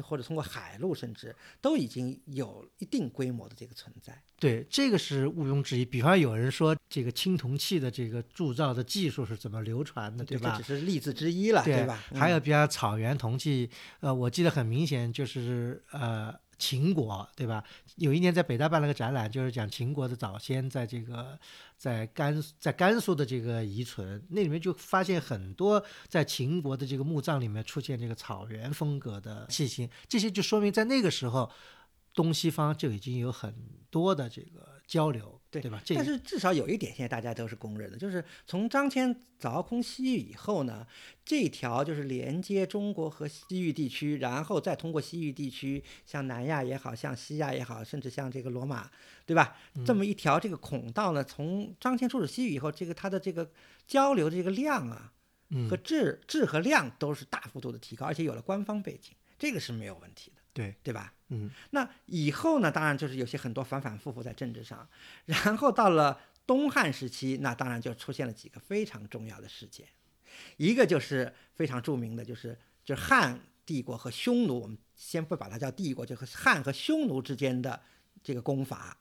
[0.00, 4.16] 或者通过海路，甚至都已经有一定规模的这个存在。
[4.38, 5.84] 对，这个是毋庸置疑。
[5.84, 10.62] 比方有人说，这个青铜器的这个铸造的技术是怎么流传的，对吧这？
[10.62, 12.04] 只是例子之一了，对吧？
[12.14, 17.62] 还有嗯比方草原铜器，呃，我记得很明显就是呃秦国，对吧？
[17.96, 21.38] 有一年在北大办了个展览，就是讲秦国的早先在这个
[21.76, 31.50] 在甘在甘肃的这个遗存，那里面就发现很多在秦国的这个墓葬里面出现这个草原风格的器型，这些就说明在那个时候。
[32.14, 33.54] 东西方就已经有很
[33.90, 35.80] 多的这个交流，对对吧？
[35.84, 40.86] 这但是至少有一点，现在大家都是公认的，就是从张骞凿空西域以后呢，
[41.24, 48.90] 这条就是连接中国和西域地区，然后再通过西域地区，像南亚也好像西亚也好，甚至像这个罗马，
[49.24, 49.56] 对吧？
[49.84, 53.50] 这么一条这个孔道呢，从张骞出使西域以后，这个它的这个
[53.86, 55.12] 交流的这个量啊，
[55.50, 60.35] 嗯和质质和量都是大幅度的提高，而且有了官方背景，这个是没有问题的。
[60.56, 61.12] 对，对吧？
[61.28, 64.88] 嗯那以后呢，当然就是有些很多反反复复在政治上，
[65.26, 69.86] 然后到了东汉时期，那当然就出现了几个非常重要的事件，
[70.56, 77.82] 一个就是非常著名的，就是就是汉帝国和匈奴，我们先不把它叫帝国，就是汉和匈奴之间的
[78.22, 78.96] 这个攻伐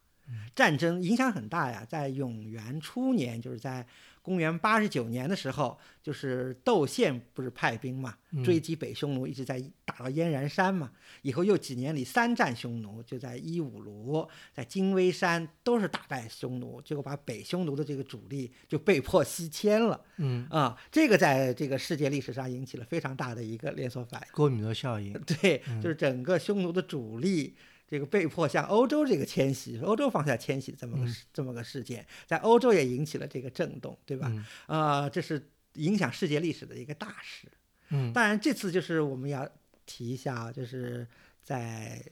[0.53, 1.85] 战争，影响很大呀。
[1.87, 3.87] 在永元初年，就是在
[4.25, 10.91] 公元八十九年的时候，就是窦宪不是派兵嘛，追击北匈奴，一直在打到燕然山嘛。
[11.21, 20.01] 以后又几年里三战匈奴，就在伊吾卢、在金微山都是打败匈奴，结果把北匈奴的这个主力就被迫西迁了。
[20.17, 24.27] 嗯，啊，这个在这个世界历史上引起了非常大的一个连锁反应。
[24.35, 27.55] 多米诺效应，对，就是整个匈奴的主力。
[27.87, 34.31] 这个被迫向欧洲这个迁徙，欧洲方向迁徙这么个事、这么个事件，在欧洲也引起了这个震动，对吧？
[34.31, 37.47] 嗯啊、这是影响世界历史的一个大事。
[37.89, 39.47] 嗯当然，这次就是我们要
[39.85, 41.07] 提一下啊，就是
[41.43, 42.03] 在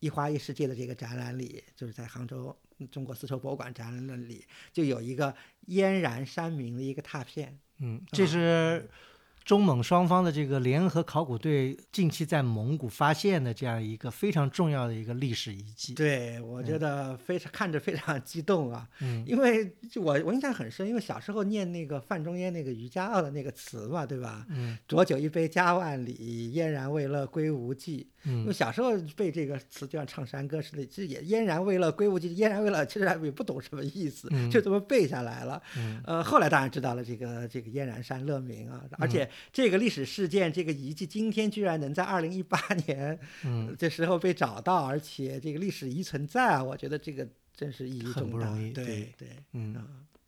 [0.00, 2.56] 一花一世界的这个展览里，就是在杭州
[2.90, 5.32] 中国丝绸博物馆展览里，就有一个
[5.66, 7.56] 嫣然山明的一个拓片。
[7.78, 8.88] 嗯，这是
[9.44, 15.94] 中蒙双方的这个联合考古队近期在蒙古发现的这样一个非常重要的一个历史遗迹。
[15.94, 24.46] 对，我觉得非常、看着非常激动啊，嗯因为就我我印象很深，因为小时候念那个范仲淹那个《渔家傲》的那个词嘛，对吧？
[24.50, 28.11] 嗯浊酒一杯家万里，燕然未勒归无计。
[28.24, 35.60] 因为嗯小时候背这个词，就像唱山歌似的，其实也嫣然为了归无计，嫣然为了其实也不懂什么意思，嗯就这么背下来了。
[35.76, 48.20] 嗯呃，后来当然知道了这个这个燕然山乐名啊，而且这个历史事件，这个遗迹今天居然能在二零一八年嗯，这时候被找到，而且这个历史遗存在啊，我觉得这个真是意义重大。
[48.20, 49.82] 很不容易对对对，嗯啊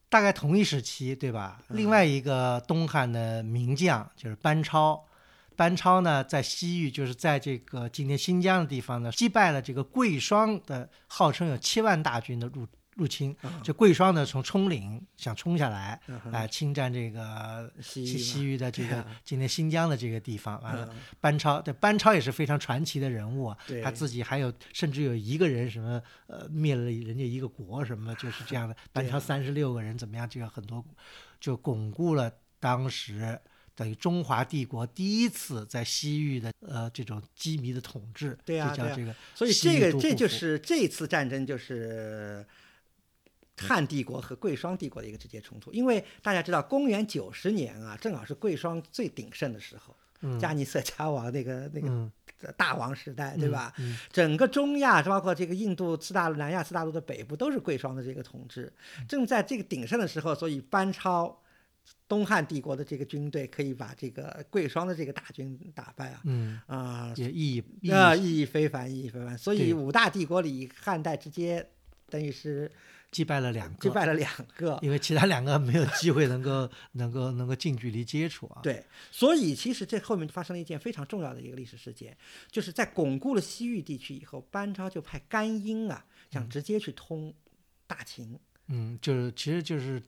[0.09, 1.63] 大概同一时期，对吧？
[1.69, 5.05] 另外一个东汉的名将就是班超。
[5.57, 13.35] 班超呢，在西域，就是在这个今天新疆的地方呢，击败了这个贵霜的号称有七万大军的入入侵。
[13.43, 20.63] 啊这贵霜呢，从冲岭想冲下来，来侵占这个西西域的这个 今天新疆的这个地方。
[20.63, 23.59] 完了，嗯班超，对班超也是非常传奇的人物啊。
[23.83, 28.77] 他自己还有甚至有一个人什么呃灭了人家一个国什么，就是这样的。
[28.93, 30.29] 班超啊三十六个人怎么样？
[30.29, 30.85] 这个很多
[31.41, 33.39] 就巩固了当时
[33.77, 38.39] 等于中华帝国第一次在西域的呃这种机密的统治。
[38.45, 42.47] 对啊对啊就叫这个所以这个这就是这次战争就是
[43.57, 52.11] 汉帝国和贵霜帝国的一个直接冲突，因为大家知道公元九十年啊，正好是贵霜最鼎盛的时候，嗯加尼色加王那个那个嗯
[52.57, 53.73] 大王时代，对吧？
[53.79, 58.73] 嗯整个中亚，包括这个印度次大陆、南亚次大陆的北部，都是贵霜的这个统治。
[58.99, 61.41] 嗯正在这个鼎盛的时候，所以班超
[62.07, 66.21] 东汉帝国的这个军队可以把这个贵霜的这个大军打败啊。
[66.25, 69.37] 嗯，啊、也意义意义啊，意义非凡，意义非凡。
[69.37, 71.67] 所以五大帝国里，汉代直接
[72.09, 72.71] 等于是
[73.11, 74.79] 击败了两个，击败了两个。
[74.83, 78.61] 因为其他两个没有机会能够 能够能够近距离接触啊。
[78.63, 82.17] 对，所以其实这后面发生了一件非常重要的一个历史事件，
[82.51, 87.33] 就是在巩固了西域地区以后，班超就派甘英啊，想直接去通
[87.87, 88.39] 大秦。
[88.69, 90.03] 嗯，就是其实就是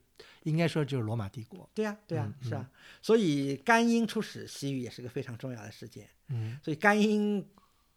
[0.51, 1.69] 应该说就是罗马帝国。
[1.75, 2.69] 对呀、对呀、嗯是啊。
[3.03, 6.09] 所以甘英出使西域也是个非常重要的事件。
[6.29, 7.47] 嗯所以甘英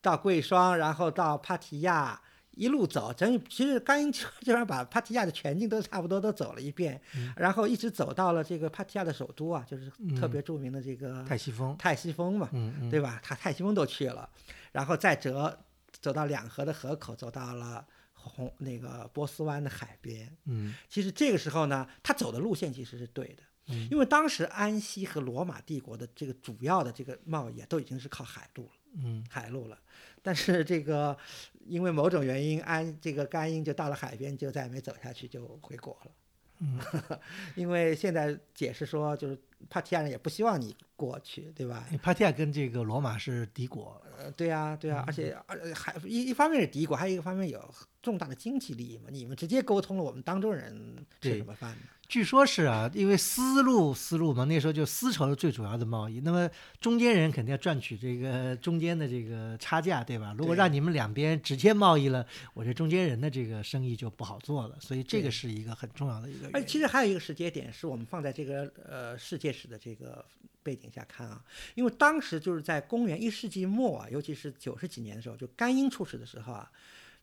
[0.01, 2.21] 到贵霜，然后到帕提亚。
[2.55, 11.73] 一路走，整其实甘英基本上把帕提亚的全境都差不多都走了一遍，嗯然后一直走到了这个帕提亚的首都啊，就是特嗯别著名的这个泰西风。
[11.79, 13.17] 泰西风嘛，嗯嗯，对吧？
[13.23, 14.29] 他泰西风都去了，
[14.73, 15.57] 然后再折
[16.01, 17.85] 走到两河的河口，走到了
[18.23, 20.35] 红那个波斯湾的海边。
[20.45, 29.79] 嗯其实这个时候呢，他走的路线其实是对的，嗯因为当时安息和罗马帝国的这个主要的这个贸易啊，都已经是靠海路了，嗯海路了。
[30.21, 31.17] 但是这个
[31.65, 36.11] 因为某种原因，安这个甘英就到了海边，就再也没走下去，就回国了。
[36.59, 36.77] 嗯
[37.55, 41.87] 因为现在解释说，就是帕提亚人也不希望你过去，对吧？
[42.01, 44.01] 帕提亚跟这个罗马是敌国。
[44.17, 49.05] 呃，对呀、对呀、而且而还一一方面是敌国，还有一个方面有重大的经济利益嘛。
[49.09, 51.81] 你们直接沟通了，我们当中人吃什么饭呢？
[52.09, 56.49] 据说是啊，因为丝路丝路嘛，那时候就丝绸是最主要的贸易，那么
[56.81, 60.33] 中间人肯定要赚取这个中间的这个差价，对吧？
[60.35, 66.55] 如果让你们两边直接贸易了，我这中间人的这个生意就不好做了，所以这个是一个很重要的一个原因。
[66.55, 70.25] 而其实还有一个时间点，是我们放在这个呃世界史的这个
[70.63, 71.39] 背景下看啊，
[71.75, 76.71] 因为当时就是在公元一世纪末啊，尤其是九十几年的时候，就甘英出使的时候啊，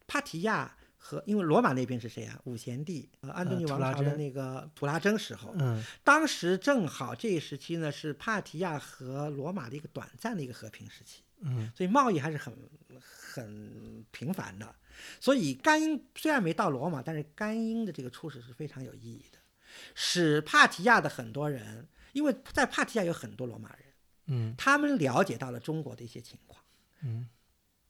[0.06, 0.76] 帕提亚
[1.06, 2.40] 和因为罗马那边是谁啊？
[2.46, 11.22] 五贤帝呃安东尼王朝的那个普拉征时候，嗯当时正好这一时期呢是帕提亚和罗马的一个短暂的一个和平时期。
[11.42, 12.52] 嗯所以贸易还是很
[12.98, 14.74] 很频繁的。
[15.20, 19.38] 所以甘英虽然没到罗马，但是甘英的这个出使是非常有意义的，
[19.94, 23.84] 使帕提亚的很多人，因为在帕提亚有很多罗马人，
[24.26, 26.64] 嗯他们了解到了中国的一些情况。
[27.02, 27.28] 嗯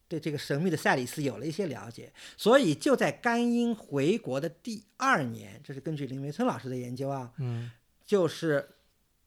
[0.09, 7.71] 对这个神秘的赛里斯有了一些了解，所以就在甘英回国的第二年，这是根据林维村老师的研究啊，嗯
[8.05, 8.77] 就是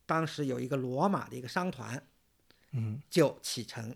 [0.05, 2.01] 当时有一个罗马的一个商团
[2.71, 3.93] 嗯就启程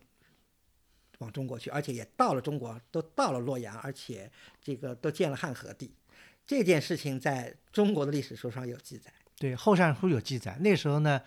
[1.20, 4.30] 往中国去，而且也到了中国，都到了洛阳，而且
[4.62, 5.94] 这个都建了汉和帝。
[6.46, 9.14] 这件事情在中国的历史书上有记载。
[9.38, 10.58] 对，后汉书有记载。
[10.60, 11.22] 那时候呢，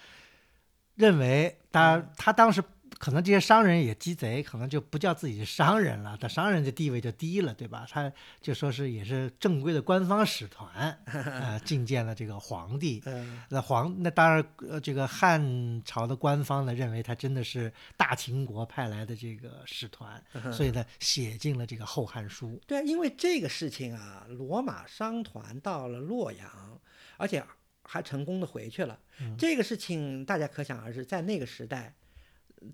[0.96, 2.62] 认为当然他当时
[2.98, 7.86] 可能这些商人也鸡贼，可能就不叫自己是商人了，他商人的地位就低了，对吧？
[7.90, 8.10] 他
[8.40, 13.02] 就说是也是正规的官方使团，呃， 觐见了这个皇帝。
[13.06, 20.22] 嗯那皇那当然，呃，这个汉朝的官方呢认为他真的是大秦国派来的这个使团，
[20.52, 22.48] 所以呢写进了这个《后汉书》。
[22.66, 26.80] 对啊，因为这个事情啊，罗马商团到了洛阳，
[27.16, 27.44] 而且
[27.82, 28.98] 还成功的回去了。
[29.38, 31.94] 这个事情大家可想而知，在那个时代，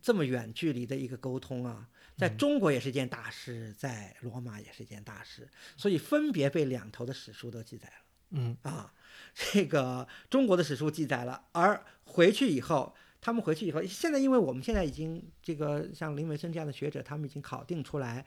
[0.00, 7.94] 这么远距离的一个沟通啊，在中国也是一件大事，在罗马也是一件大事，所以分别被两头的史书都记载了。
[8.30, 8.94] 嗯啊，
[9.34, 18.24] 这个中国的史书记载了，而回去以后，他们回去以后，现在因为我们现在已经这个像林维森这样的学者，他们已经考定出来，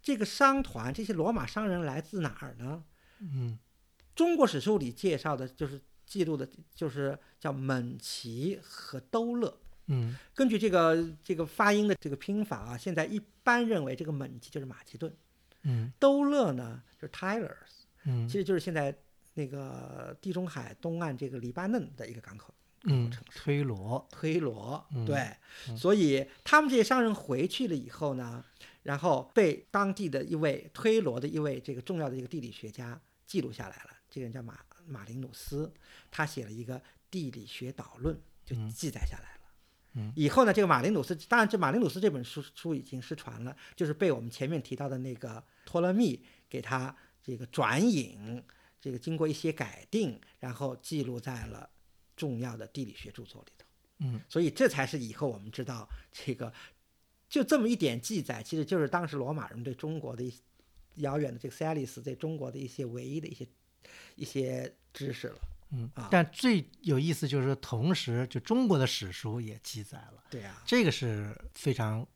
[0.00, 2.84] 这个商团这些罗马商人来自哪儿呢？
[3.20, 3.58] 嗯
[4.14, 9.58] 中国史书里介绍的就是记录的，就是叫蒙奇和兜勒。
[9.86, 15.14] 嗯根据这个这个发音的这个拼法啊，现在一般认为这个蒙奇就是马其顿，
[15.62, 18.96] 嗯兜勒呢就是 Tylers，嗯其实就是现在
[19.34, 22.54] 那个地中海东岸这个黎巴嫩的一个港口。
[22.84, 24.08] 嗯，推罗。
[24.10, 25.36] 推罗，嗯对，
[25.68, 28.44] 嗯所以他们这些商人回去了以后呢，
[28.82, 33.90] 然后被当地的一位推罗的一位这个重要的一个地理学家记录下来了。
[34.10, 35.72] 这个人叫马马林努斯，
[36.10, 39.38] 他写了一个地理学导论，就嗯记载下来了。
[39.38, 39.41] 嗯
[40.14, 48.42] 以后呢，这个马林努斯，当然这马林努斯这本书书已经失传了，就是被我们前面提到的那个托勒密给他这个转引，
[48.80, 51.68] 这个经过一些改定，然后记录在了
[52.16, 53.66] 重要的地理学著作里头。
[53.98, 56.52] 嗯所以这才是以后我们知道这个，
[57.28, 60.40] 就这么一点记载，其实就是当时罗马人对中国的一些
[60.96, 63.46] 遥远的这个塞利斯对中国的一些唯一的一些
[64.16, 65.38] 一些知识了。
[65.72, 65.90] 嗯。
[65.94, 72.06] 啊，但最有意思就是，同时就中国的史书也记载了，对呀、这个是非常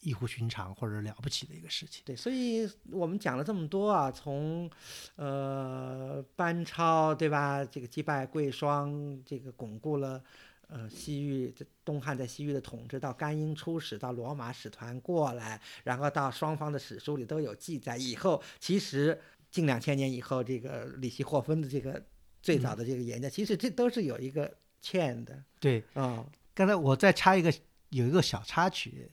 [0.00, 2.02] 异乎寻常或者了不起的一个事情。
[2.04, 4.70] 对，所以我们讲了这么多啊，从
[5.16, 10.22] 呃班超对吧，这个击败贵霜，这个巩固了
[10.68, 17.96] 呃西域这东汉在西域的统治，到甘英出使，到罗马使团过来，然后到双方的史书里都有记载。
[17.96, 19.18] 以后其实
[19.50, 22.04] 近两千年以后，这个李希霍芬的这个
[22.44, 25.42] 最早的这个研究，其实这都是有一个 chain 的。
[25.58, 27.50] 对，啊、刚才我再插一个，
[27.88, 29.10] 有一个小插曲，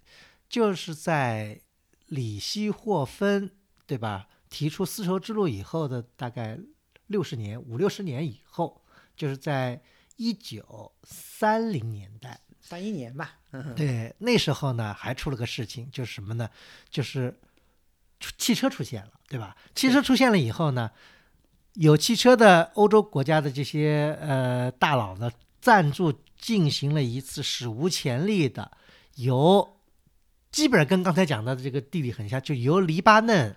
[0.50, 1.62] 就是在
[2.08, 3.50] 李希霍芬
[3.86, 4.28] 对吧？
[4.50, 6.60] 提出丝绸之路以后的大概
[7.08, 8.84] 六十年五六十年以后，
[9.16, 9.82] 就是在
[10.18, 13.74] 一九三零年代，三一年吧，嗯。
[13.76, 16.50] 对，那时候呢还出了个事情，就是什么呢？
[16.90, 17.34] 就是
[18.38, 19.56] 汽车出现了，对吧？
[19.74, 20.92] 汽车出现了以后呢，
[21.74, 28.72] 有汽车的欧洲国家的这些呃大佬呢，赞助进行了一次史无前例的
[29.16, 29.78] 由。
[30.52, 33.56] 基本上跟刚才讲到的这个地理很像，就由黎巴嫩、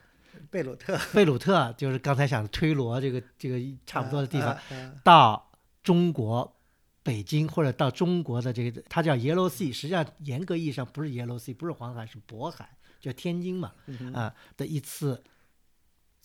[0.48, 4.56] 贝鲁特贝鲁特，就是刚才讲的推罗这个这个差不多的地方，
[5.02, 5.50] 到
[5.82, 6.56] 中国
[7.02, 12.68] 北京或者到中国的这个，它叫 Yellow Sea，实际上严格意义上不是 Yellow Sea，不是黄海，是渤海，
[13.00, 13.72] 叫天津嘛，
[14.12, 15.20] 啊、的一次。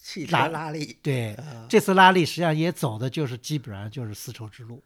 [0.01, 4.81] 汽车拉拉力，对，啊这次拉力实际上也走的就是基本上就是丝绸之路，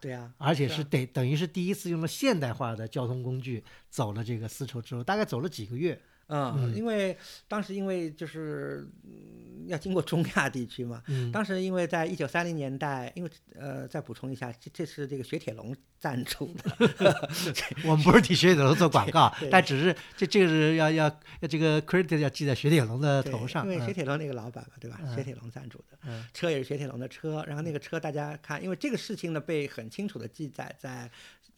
[0.00, 6.00] 对啊，而且是啊是得等于是第一次用了现代化的交通工具走了这个丝绸之路，大概走了几个月。
[6.28, 7.16] 嗯，嗯因为
[7.46, 17.28] 当时因为就是嗯要经过中亚地区嘛，嗯，当时因为在一九三零年代，因为呃再补充一下，这这是这个雪铁龙赞助的，
[17.84, 21.06] 我们不是替雪铁龙做广告， 但只是这这个是要要
[21.40, 23.64] 要这个 credit 要记在雪铁龙的头上。
[23.64, 24.98] 因为雪嗯铁龙那个老板嘛，对吧？
[25.02, 31.10] 嗯雪铁龙赞助的，嗯车也是雪铁龙的车，然后那个车大家看，因为这个事情呢被很清楚的记载在。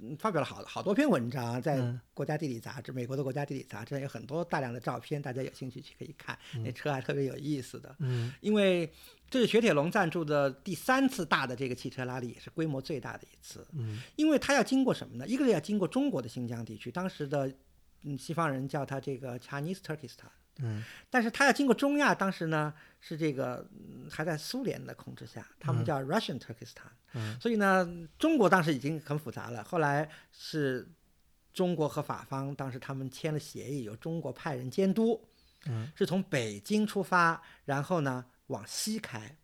[0.03, 6.39] 嗯发表了好好多篇文章，在嗯国家地理杂志，美国的国家地理杂志上有很多大量的照片，大家有兴趣去可以看。
[6.65, 8.91] 那车还特别有意思的，嗯因为
[9.29, 13.67] 这是雪铁龙赞助的第三次大的这个汽车拉力，也是规模最大的一次。
[13.73, 15.27] 嗯因为它要经过什么呢？
[15.29, 17.53] 一个是要经过中国的新疆地区，当时的
[18.03, 20.31] 嗯西方人叫它这个 Chinese Turkestan。
[20.59, 26.91] 嗯但是它要经过中亚，当时呢是这个嗯还在苏联的控制下，他们叫 Russian Turkestan。
[27.15, 27.89] 嗯所以呢，
[28.19, 29.65] 中国当时已经很复杂了。
[29.65, 30.89] 后来是
[31.53, 35.21] 中国和法方当时他们签了协议，由中国派人监督，
[35.67, 39.37] 嗯，是从北京出发，然后呢往西开。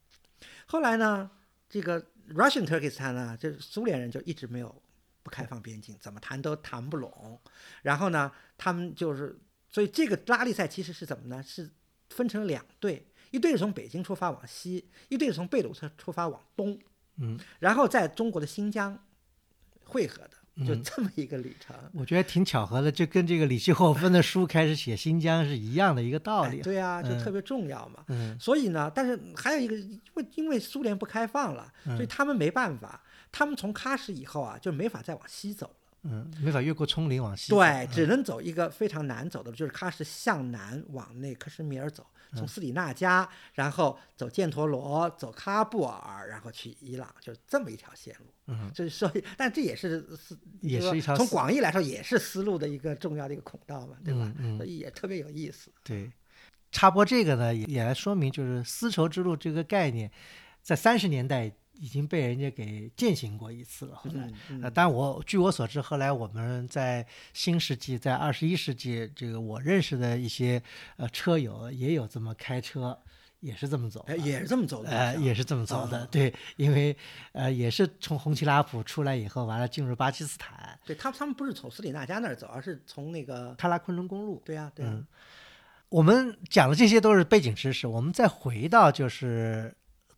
[0.66, 1.30] 后来呢，
[1.68, 2.00] 这个
[2.30, 4.82] Russian Turkestan 呢，就是苏联人就一直没有
[5.22, 7.40] 不开放边境，怎么谈都谈不拢。
[7.82, 9.36] 然后呢，他们就是，
[9.70, 11.42] 所以这个拉力赛其实是怎么呢？
[11.42, 11.70] 是
[12.10, 16.78] 分成两队，一队是从北京出发往西，一队是从贝鲁特出发往东。
[17.18, 18.98] 嗯，然后在中国的新疆
[19.84, 21.74] 汇合的，就嗯这么一个旅程。
[21.94, 26.58] 我觉得挺巧合的，就跟这个李希霍芬的书开始写新疆是一样的一个道理。
[26.58, 28.04] 哎对啊，就嗯特别重要嘛。
[28.08, 33.02] 嗯所以呢，但是还有一个，因为因为苏联不开放了，所以他们没办法，
[33.32, 35.85] 他们从喀什以后啊，就没法再往西走了。
[36.10, 37.52] 嗯，没法越过葱岭往西。
[37.52, 48.26] 对，只能走一个非常难走的路，就是喀什向南往那克什米尔走，嗯从斯里纳加，然后走犍陀罗，走喀布尔，然后去伊朗，就是这么一条线路。
[48.48, 54.20] 嗯，就是所以，但这也是思，也是一条从广义来说，也是丝路的一个重要的一个孔道嘛，对吧？
[54.38, 55.70] 嗯嗯所以也特别有意思。
[55.82, 56.10] 对，
[56.70, 60.08] 插播这个呢，也也来说明，就是丝绸之路这个概念，
[60.62, 63.96] 在三十年代已经被人家给践行过一次了。
[63.96, 70.62] 后来，嗯呃，但我据我所知，后来我们在新世纪，在二十一世纪，这个我认识的一些
[70.96, 72.98] 呃车友也有这么开车，
[73.40, 74.04] 也是这么走。
[74.08, 76.96] 哎，也是这么走的，呃，也是这么走的，啊对，因为
[77.32, 85.06] 呃，也是从红旗拉普出来以后，完了进入巴基斯坦，对他们，他们不是从斯里纳加那儿走，而是从那个，喀拉昆仑公路，对呀、对呀、嗯。
[85.88, 89.72] 我们讲的这些都是背景知识，我们再回到就是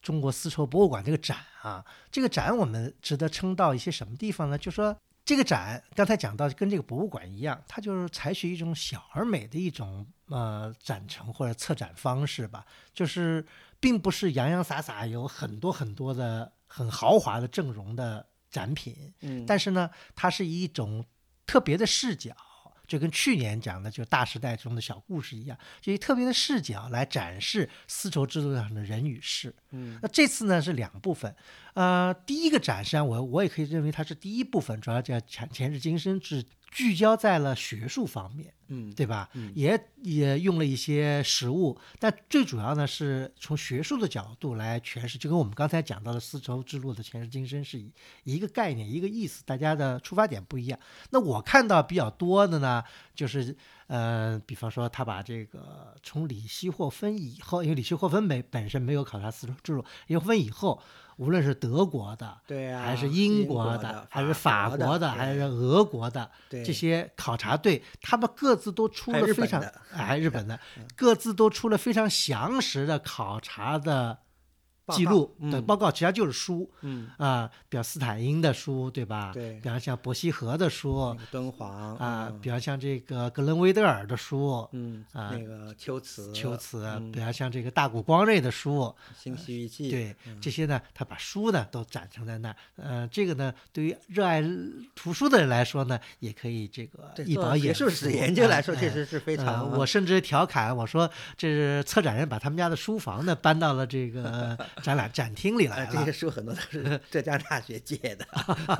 [0.08, 4.56] 中国丝绸博物馆这个展啊，这个展我们值得称道一些什么地方呢？
[4.56, 13.46] 就说这个展刚才讲到，跟这个博物馆一样，它就是采取一种小而美的一种呃展陈或者策展方式吧，就是
[13.78, 21.04] 并不是洋洋洒洒有很多很多的很豪华的阵容的展品，嗯，但是呢，它是以一种
[21.46, 22.34] 特别的视角，
[22.88, 29.54] 就跟去年讲的就大时代中的小故事一样，就以特别的视角来展示丝绸之路上的人与事。
[29.70, 31.32] 嗯那这次呢是两部分，
[31.74, 38.52] 呃，第一个展实际上我我也可以认为它是第一部分，主要叫前前世今生，是聚焦在了学术方面。
[38.70, 39.30] 嗯，对吧？
[39.32, 47.90] 嗯也也用了一些实物，但最主要呢是从学术的角度来诠释，就跟我们刚才讲到的丝绸之路的前世今生是一
[48.24, 50.78] 一个概念、一个意思，大家的出发点不一样。
[51.08, 53.56] 那我看到比较多的呢，就是
[53.86, 60.78] 呃，比方说他把这个从李希霍芬以后，因为李希霍芬本本身没有考察丝绸之路，李希霍芬以后，
[61.18, 62.36] 无论是德国的。
[62.46, 70.58] 对啊、还是英国的，还是法国国的，还是俄国的，这些考察队，他们各自都出了非常日本的，哎，还日本的，
[70.96, 74.18] 各自都出了非常详实的考察的
[74.96, 79.32] 记录嗯的报告，其实就是书嗯，啊，比方斯坦因的书，对吧？
[79.32, 84.68] 对比方像伯希和的书那个敦煌啊，嗯比方像这个格伦威德尔的书。
[84.72, 92.56] 嗯啊那个秋瓷，秋瓷，嗯比方像这个大谷光瑞的书，新西域记，对嗯这些呢，他把书呢都展成在那儿。
[92.76, 94.42] 呃，这个呢，对于热爱
[94.94, 97.78] 图书的人来说呢，也可以这个一饱眼福。
[97.78, 99.70] 学术史研究来说，哎确实是非呃常。
[99.78, 106.12] 我甚至调侃我说，这是策展人把他们家的书房呢搬到了这个展览展厅里来了，这些。
[106.18, 108.26] 书很多都是 浙江大学借的。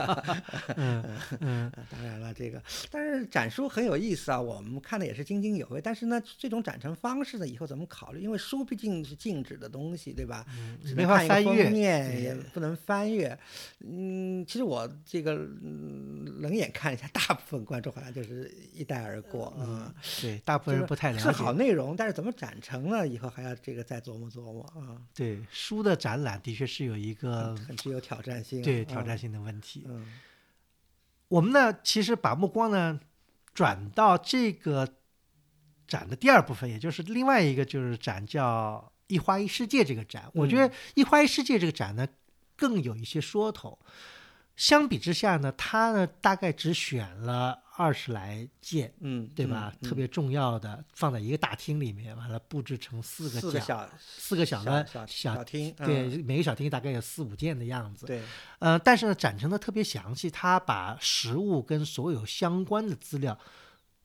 [0.77, 1.05] 嗯
[1.41, 5.81] 嗯呃 当然了，这个但是展书很有意思啊，我们看的也是津津有味。
[5.81, 8.21] 但是呢，这种展成方式呢，以后怎么考虑？
[8.21, 10.45] 因为书毕竟是静止的东西，对吧？
[10.85, 13.39] 只没法能看一个翻阅封面，也不能翻阅。
[13.81, 19.61] 嗯，其实我这个嗯冷眼看一下，大部分观众好像就是一带而过啊。
[19.61, 21.53] 嗯，对，大部分人不太了解是好。
[21.53, 23.07] 内容，但是怎么展成呢？
[23.07, 28.65] 以后还要这个再琢磨琢磨啊，对，书的展览的确是有一个很具有挑战性啊。
[28.65, 29.85] 对挑战嗯性的问题。
[29.87, 30.07] 嗯
[31.29, 32.99] 我们呢，其实把目光呢
[33.53, 34.89] 转到这个
[35.87, 40.31] 展的第二部分，也就是另外一个就是展叫“一花一世界”这个展。
[40.33, 42.09] 我觉得“一花一世界”这个展呢，
[42.57, 43.79] 更有一些说头。
[44.57, 49.73] 相比之下呢，它呢大概只选了二十来件，嗯，对吧？
[49.81, 58.07] 嗯特别重要的放在一个大厅里面，完了布置成四个小四个小的小小小厅，对，嗯每个小厅大概有四五件的样子。
[58.07, 58.21] 对，
[58.59, 63.39] 呃，但是呢，展陈的特别详细，他把实物跟所有相关的资料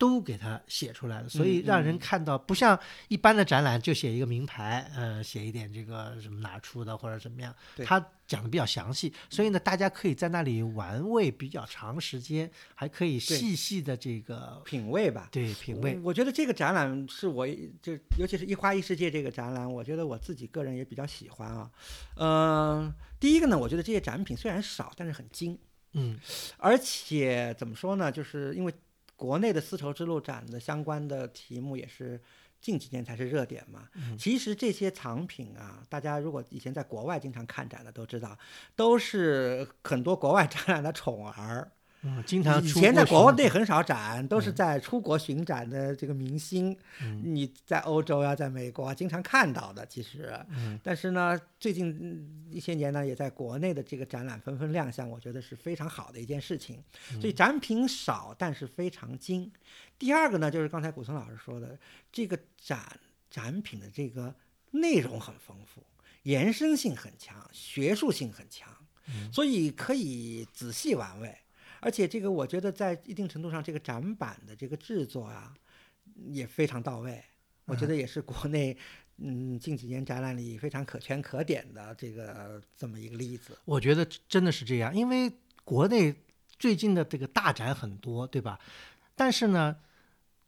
[0.04, 2.78] 都给它写出来了，所以嗯让人嗯看到不像
[3.08, 15.30] 一般的展览就写一个名牌，呃，写一点这个什么哪出的或者怎么样，对他讲的比较详细，所以呢，大家可以在那里玩味比较长时间，还可以细细的这个品味吧。
[15.32, 15.96] 对品味。
[16.00, 17.48] 我我觉得这个展览是我
[17.82, 21.72] 就尤其是一花一世界这个展览，我觉得我自己个人也比较喜欢啊。
[22.18, 25.58] 嗯、第一个呢，我觉得这些展品虽然少，但是很精，
[25.94, 26.20] 嗯
[26.58, 28.74] 而且怎么说呢，就是因为
[29.16, 32.22] 国内的丝绸之路展的相关的题目也是
[32.62, 33.90] 近几年才是热点嘛。
[33.96, 38.38] 嗯其实这些藏品啊，大家如果以前在国外经常看展的都知道，
[38.76, 41.73] 都是很多国外展览的宠儿。
[42.06, 49.86] 嗯，经常以前在国内很少展，都是在出国巡展的这个明星，嗯你在欧洲呀、在美国啊经常看到的。
[49.86, 56.84] 其实，嗯但是呢，最近嗯一些年呢，也在国内的这个展览纷纷亮相，我觉得是非常好的一件事情。
[57.14, 59.50] 嗯所以展品少，但是非常精。
[59.98, 61.80] 第二个呢，就是刚才古森老师说的，
[62.12, 63.00] 这个展
[63.30, 64.36] 展品的这个
[64.72, 65.82] 内容很丰富，
[66.24, 68.68] 延伸性很强，学术性很强，
[69.08, 71.34] 嗯所以可以仔细玩味。
[71.84, 75.54] 而且这个我觉得在一定程度上，这个展板的这个制作啊，
[76.30, 77.22] 也非常到位。
[77.66, 78.76] 我觉得也是国内
[79.18, 83.58] 嗯近几年展览里非常可圈可点的这个这么一个例子。
[83.66, 85.32] 我觉得真的是这样，因为
[85.64, 86.14] 国内
[86.60, 88.60] 最近的这个大展很多，对吧？
[89.16, 89.78] 但是呢，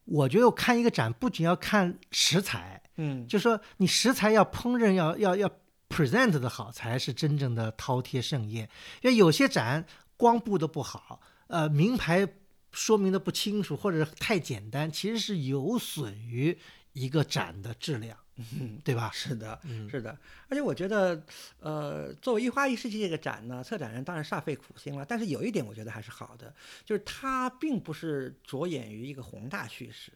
[0.03, 5.49] 我觉得我看一个展不仅要看食材，嗯，就说你食材要烹饪要要要
[5.87, 8.69] present 的好，才是真正的饕餮盛宴。
[9.01, 9.85] 因为有些展
[10.17, 12.27] 光布的不好，呃，名牌
[12.71, 16.57] 说明的不清楚，或者太简单，其实是有损于
[16.93, 18.17] 一个展的质量，
[18.83, 19.11] 对吧？
[19.13, 21.21] 是的，嗯是的，而且我觉得，
[21.59, 26.53] 呃，作为一花一世界这个展呢，策展人当然煞费苦心了，但是有一点我觉得还是好的，
[26.85, 30.11] 就是它并不是着眼于一个宏大叙事，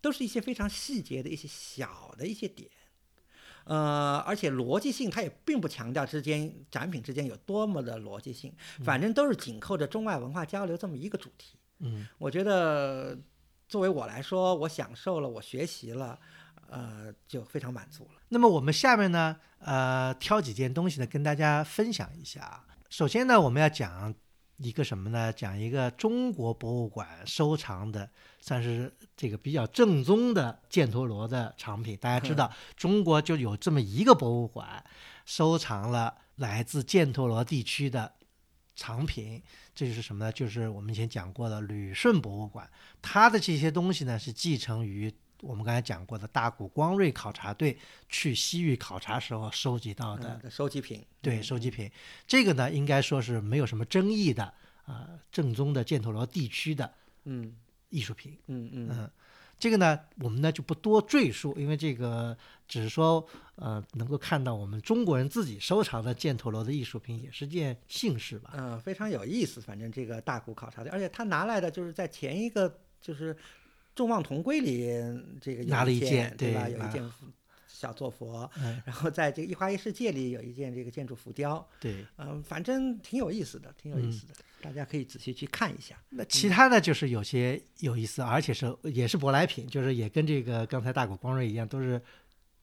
[0.00, 2.70] 都是一些非常细节的一些小的一些点。
[3.68, 8.50] 呃，而且逻辑性，它也并不强调之间展品之间有多么的逻辑性，
[8.82, 11.58] 反正都是紧扣着中外文化交流这么一个主题。
[11.80, 13.16] 嗯我觉得
[13.68, 16.18] 作为我来说，我享受了，我学习了，
[16.70, 18.22] 呃，就非常满足了。
[18.30, 22.64] 那么我们下面呢，呃，挑几件东西呢，跟大家分享一下。
[22.88, 24.14] 首先呢，我们要讲
[24.58, 25.32] 一个什么呢？
[25.32, 31.96] 讲一个中国博物馆收藏的，算是这个比较正宗的犍陀罗的藏品。
[31.96, 34.84] 大家知道，中国就有这么一个博物馆，
[35.24, 38.12] 收藏了来自犍陀罗地区的
[38.74, 39.40] 藏品。
[39.74, 40.32] 这就是什么呢？
[40.32, 42.68] 就是我们以前讲过的旅顺博物馆，
[43.00, 47.78] 它的这些东西呢是继承于我们刚才讲过的大谷光瑞考察队
[48.08, 51.90] 去西域考察时候收集到的嗯收集品，对收集品，
[52.26, 54.52] 这个呢应该说是没有什么争议的
[54.84, 56.90] 啊、正宗的犍陀罗地区的
[57.24, 57.54] 嗯
[57.90, 58.38] 艺术品。
[58.46, 59.10] 嗯嗯嗯，
[59.58, 62.36] 这个呢我们呢就不多赘述，因为这个
[62.66, 63.24] 只是说
[63.56, 68.54] 呃能够看到我们中国人自己收藏的犍陀罗的艺术品也是件幸事吧。
[68.56, 69.60] 嗯、非常有意思。
[69.60, 73.36] 反正这个大谷考察队，而且他拿来的就是在前一个就是
[73.98, 74.86] 众望同归里
[75.40, 76.68] 这个拿了一件件对吧？
[76.68, 77.02] 有一件
[77.66, 82.06] 小坐佛，嗯，然后在这个一花一世界里有一件这个建筑浮雕，对。
[82.16, 85.96] 嗯、反正挺有意思的，挺有意嗯思的，大家可以仔细去看一下。
[86.10, 92.00] 那其他的就是有些有意思，而且是也是舶来品，就是也跟这个刚才大谷光瑞一样，都是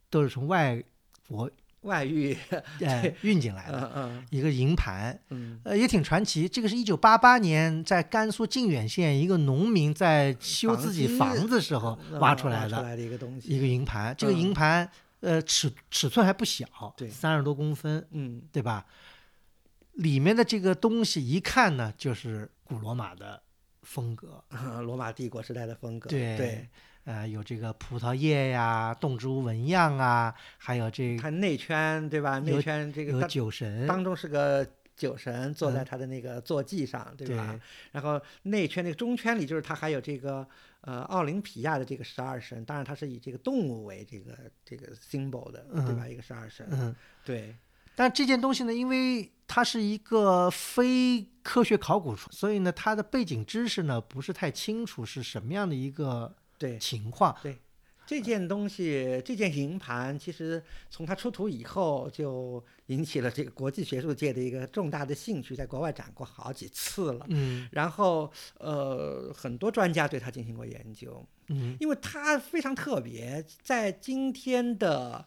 [0.09, 0.81] 都是从外
[1.27, 1.51] 国
[1.85, 2.35] 外遇，
[2.81, 6.47] 呃运进来的一个银盘，嗯呃也挺传奇。
[6.47, 14.13] 这个是一九八八年在甘肃靖远县一个农民在修自己房子时候嗯挖出来的出来的一个东西，一个银盘。
[14.17, 14.89] 这个嗯银盘
[15.21, 16.65] 呃尺尺寸还不小，
[16.97, 18.85] 对三十多公分，嗯对吧？
[19.93, 23.41] 里面的这个东西一看呢，就是古罗马的
[23.83, 24.43] 风格，
[24.83, 26.69] 罗马帝国时代的风格，对对，
[27.05, 32.39] 呃，有这个葡萄叶呀、动植物纹样啊，还有这个它内圈对吧？
[32.39, 37.51] 内圈这个有酒神，当中是个酒神坐在嗯他的那个坐骑上，对吧？
[37.51, 40.47] 对然后内圈那个中圈里就是它还有这个
[40.81, 46.07] 呃奥林匹亚的这个十二神，当然它是以这个动物为这个这个 symbol 的，对吧？
[46.07, 47.55] 一个十二神，嗯，对，
[47.93, 57.35] 但这件东西呢，因为它是一个非科学考古，所以呢，它的背景知识呢不是太清楚是什么样的一个对情况。
[57.41, 57.57] 对
[58.07, 67.25] 这件东西，这件银盘，其实从它出土以后，就引起了这个国际学术界的一个重大的兴趣，在国外展过好几次了。
[67.29, 75.25] 嗯然后，呃，很多专家对它进行过研究，嗯因为它非常特别，在今天的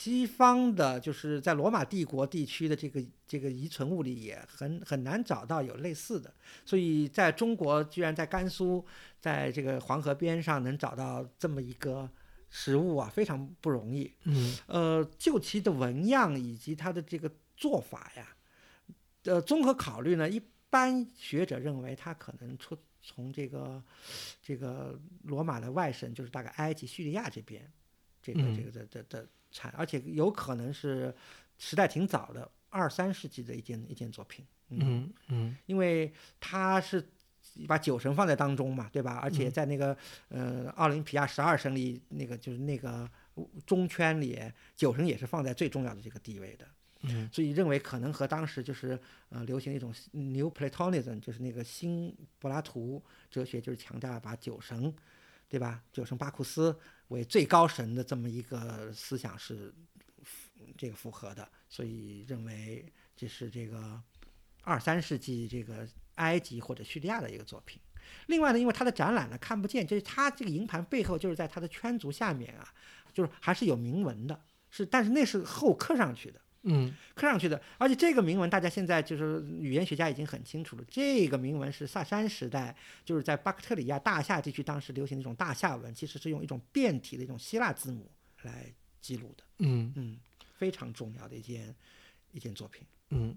[0.00, 6.32] 西方的，就是在罗马帝国地区的这个这个遗存物里也很很难找到有类似的，
[6.64, 8.86] 所以在中国居然在甘肃，
[9.18, 12.08] 在这个黄河边上能找到这么一个
[12.48, 14.08] 实物啊，非常不容易。
[14.22, 18.36] 嗯呃，就其的纹样以及它的这个做法呀，
[19.24, 20.40] 呃，综合考虑呢，一
[20.70, 23.82] 般学者认为它可能出从这个
[24.40, 27.68] 这个罗马的外省，就是大概埃及、叙利亚这边，
[28.22, 31.14] 这个嗯这个的的的产，而且有可能是
[31.58, 34.46] 时代挺早的，二三世纪的一件一件作品。
[34.70, 37.02] 嗯嗯因为它是
[37.66, 39.18] 把酒神放在当中嘛，对吧？
[39.22, 39.96] 而且嗯在那个、
[40.28, 43.08] 呃奥林匹亚十二神里，那个就是那个
[43.66, 44.38] 中圈里，
[44.76, 46.66] 酒神也是放在最重要的这个地位的。
[47.02, 54.92] 嗯所以认为可能和当时就是呃流行一种 New Platonism，就是那个新柏拉图哲学，就是强调把酒神，
[55.48, 55.82] 对吧？
[55.92, 56.76] 酒神巴库斯
[57.08, 59.74] 为最高神的这么一个思想是
[60.76, 62.84] 这个符合的，所以认为
[63.16, 64.00] 这是这个
[64.62, 67.80] 二三世纪这个埃及或者叙利亚的一个作品。
[68.26, 72.72] 另外呢，因为它的展览呢看不见，就是它这个银盘背后就是在它的圈足下面啊，
[73.12, 74.40] 就是还是有铭文的，
[74.70, 76.40] 是但是那是后刻上去的。
[76.62, 76.94] 嗯。
[77.14, 88.10] 刻上去的，而且这个铭文大家现在就是语言学家已经很清楚了，这个铭文是萨珊时代，就是在巴克特里亚大夏地区当时流行的一种大夏文，其实是用一种变体的一种希腊字母
[88.42, 89.92] 来记录的，嗯。
[89.96, 90.18] 嗯，
[90.56, 91.74] 非常重要的一件
[92.32, 92.82] 一件作品。
[93.10, 93.36] 嗯，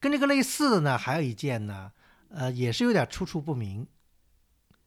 [0.00, 1.90] 跟这个类似的呢，还有一件呢，
[2.28, 3.86] 呃，也是有点出处不明，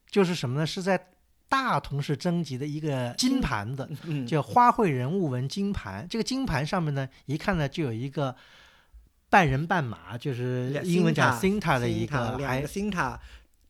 [0.06, 0.66] 就是什么呢？
[0.66, 1.11] 是在
[1.52, 6.06] 大同市征集的一个金盘子，嗯，叫花卉人物纹金盘。
[6.08, 8.34] 这个金盘上面呢，一看呢就有一个
[9.28, 13.18] 半人半马，就是英文讲 Cinta Cinta 的一个，还两个 Cinta，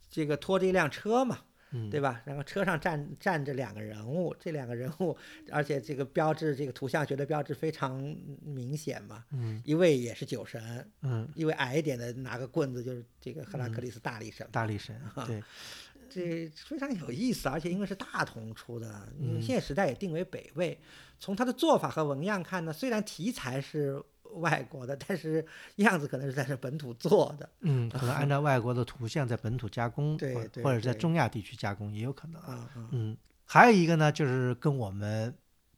[0.08, 1.40] 这个拖着一辆车嘛，
[1.72, 2.22] 嗯对吧？
[2.24, 5.18] 然后车上站站着两个人物，这两个人物，
[5.50, 8.00] 而且这个标志，这个图像学的标志非常
[8.44, 9.24] 明显嘛。
[9.32, 14.46] 嗯一位也是酒神，嗯一位矮一点的拿个棍子，就是这个赫拉克利斯大力神。
[14.52, 15.42] 大力神啊对，
[16.12, 20.78] 这非常有意思，而且因为是大同出的，因为嗯现时代也定为北魏。
[21.18, 24.02] 从它的做法和纹样看呢，虽然题材是
[24.34, 25.44] 外国的，但是
[25.76, 32.42] 样子可能是在这本土做的嗯，可能按照 外国的图像在本土加工，对对或或者在中亚地区加工也有可能。
[32.42, 32.88] 啊啊。
[32.90, 35.32] 嗯，还有一个呢，就是跟我们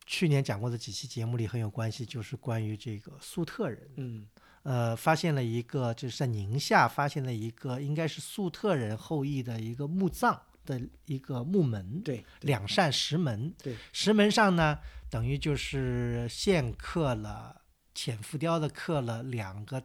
[0.06, 3.90] 去年讲过的几期节目里很有关系，就是关于这个粟特人。
[3.96, 4.26] 嗯
[4.64, 14.78] 呃，发现了一个就是在宁夏发现了一个应该是粟特人后裔的一个墓葬的一个墓门，对两扇石门，对，石门上呢
[15.10, 17.60] 等于就是现刻了
[17.94, 19.82] 浅浮雕的刻了两个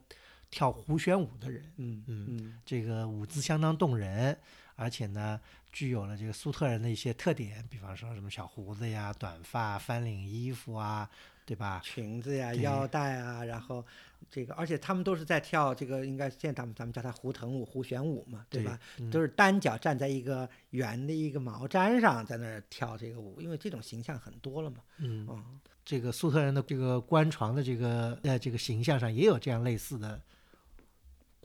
[0.49, 4.35] 跳胡旋舞的人，嗯嗯嗯这个舞姿相当动人，
[4.75, 5.39] 而且呢，
[5.73, 11.07] 具有了这个粟特人的一些特点，比方说什么小胡子呀、短发、翻领衣服啊，
[11.45, 11.81] 对吧？
[11.83, 13.85] 裙子呀、腰带啊，然后
[14.29, 18.79] 这个，而且他们都是在跳这个，应该现在咱们咱们叫它胡腾舞、胡旋舞嘛，对对吧？
[18.99, 24.77] 嗯都是单脚站在一个圆的一个毛毡上，在那儿跳这个舞，因为这种形象很多了嘛。
[24.97, 30.21] 嗯，嗯，这个粟特人的这个官床的这个呃这个形象上也有这样类似的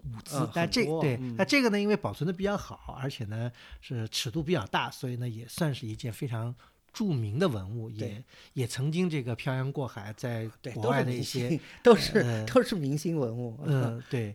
[0.03, 3.51] 舞姿，嗯但这对，嗯那这个呢，因为保存的比较好，而且呢
[3.81, 6.55] 是尺度比较大，所以呢也算是一件非常
[6.95, 8.25] 著名的文物，也
[8.55, 13.59] 也曾经这个漂洋过海，在，国外的一些， 都是、呃都是明星文物。
[13.67, 14.35] 嗯，对。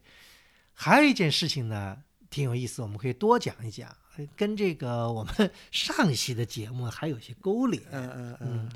[0.74, 1.97] 还有一件事情呢，
[2.30, 7.82] 挺有意思，我们可以多讲一讲，呃跟这个我们上一期的节目还有一些勾连。
[7.91, 8.72] 嗯嗯嗯嗯，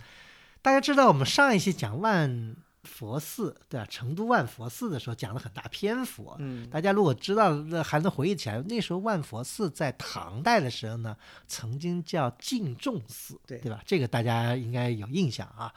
[0.62, 3.88] 大家知道，我们上一期讲万佛寺，对吧？
[3.90, 6.36] 成都万佛寺的时候讲了很大篇幅。
[6.40, 11.16] 嗯大家如果知道，那还能回忆起来，那时候万佛寺在唐代的时候呢，
[11.48, 13.82] 曾经叫净重寺，对对吧？
[13.86, 15.74] 这个大家应该有印象啊。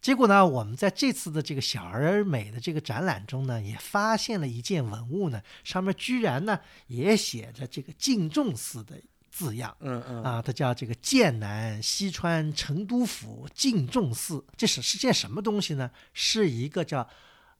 [0.00, 8.98] 结果呢，我们在这次的这个小而美的这个展览中呢，也发现了一件文物呢，上面居然呢也写着这个净重寺的
[9.30, 9.74] 字样。
[9.80, 15.90] 嗯嗯啊，它叫这个剑南西川成都府净重寺，这是是件什么东西呢？
[16.12, 17.08] 是一个叫，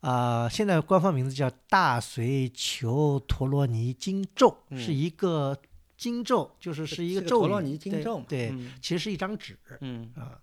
[0.00, 5.56] 呃，现在官方名字叫大隋求陀罗尼经咒，是嗯一个
[5.96, 10.38] 经咒，就是是一个咒语陀罗尼经对咒嘛对，嗯其实是一张纸嗯啊。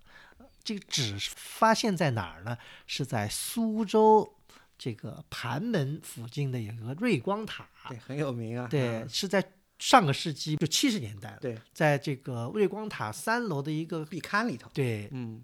[0.64, 2.58] 这个纸发现在哪儿呢？
[2.88, 4.30] 是在苏州
[4.78, 8.68] 这个盘门附近的有一个瑞光塔，对，很有名啊。
[8.70, 9.42] 对，嗯是在
[9.80, 11.38] 上个世纪就七十年代了。
[11.40, 14.70] 对，在这个瑞光塔三楼的一个壁龛里头。
[14.74, 15.42] 对嗯，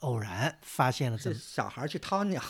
[0.00, 2.42] 偶然发现了这小孩去掏鸟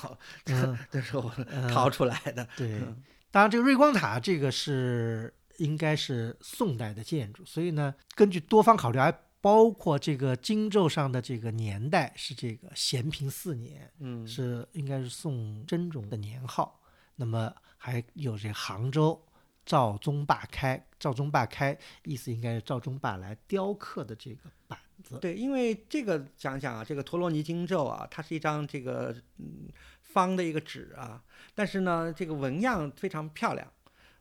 [0.46, 2.46] 嗯 的时候嗯掏出来的。
[2.56, 16.82] 对嗯，当然这个瑞光塔这个是应该是宋代的建筑，所以呢，根据多方考虑，还包括这个经咒上的这个年代是这个咸平四年，嗯是应该是宋真宗的年号。
[17.14, 19.24] 那么还有这杭州
[19.66, 25.18] 赵宗霸开，赵宗霸开意思应该是赵宗霸来雕刻的这个板子。
[25.18, 29.68] 对，因为这个讲讲啊，这个陀罗尼经咒啊，它是一张这个嗯
[30.02, 31.20] 方的一个纸啊，
[31.52, 33.70] 但是呢，这个纹样非常漂亮，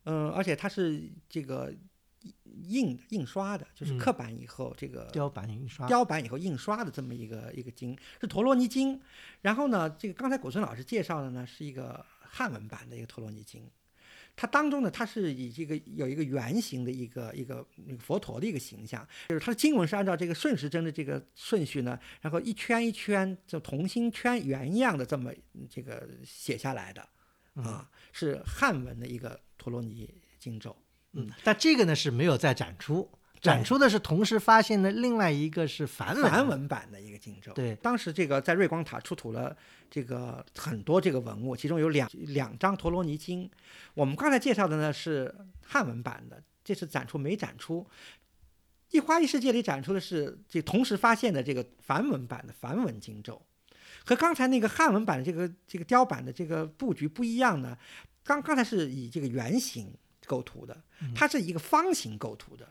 [0.05, 1.71] 嗯，而且它是这个
[2.63, 8.99] 印印刷的，就是嗯刻板以后这个雕版印刷，雕版以后印刷的这么一个一个经，是陀罗尼经。
[9.41, 13.69] 然后呢，这个刚才古村老师介绍的呢，是一个汉文版的一个陀罗尼经。
[14.35, 25.31] 它当中呢，它是以这个有一个圆形的一个一个那个佛陀的一个形象，就是它的经文是按照这个顺时针的这个顺序呢，然后一圈一圈就同心圈圆一样的这么
[25.69, 27.07] 这个写下来的
[27.53, 30.75] 啊，是汉文的一个陀罗尼经咒。
[31.13, 33.09] 嗯，但这个呢是没有在展出，
[33.39, 36.29] 展出的是同时发现的另外一个是梵文。
[36.29, 37.53] 梵文版的一个经咒。
[37.53, 39.55] 对当时这个在瑞光塔出土了
[39.89, 43.49] 这个很多这个文物，其中有两两张陀罗尼经。
[43.93, 45.33] 我们刚才介绍的呢是
[45.63, 47.85] 汉文版的，这次展出没展出。
[48.91, 53.41] 一花一世界里展出的是这同时发现的这个梵文版的梵文经咒，
[54.05, 57.77] 和刚才那个汉文版的这个这个雕版的这个布局不一样呢。
[58.23, 59.93] 刚刚才是以这个圆形
[60.25, 60.81] 构图的，
[61.13, 62.67] 它是一个方形构图的，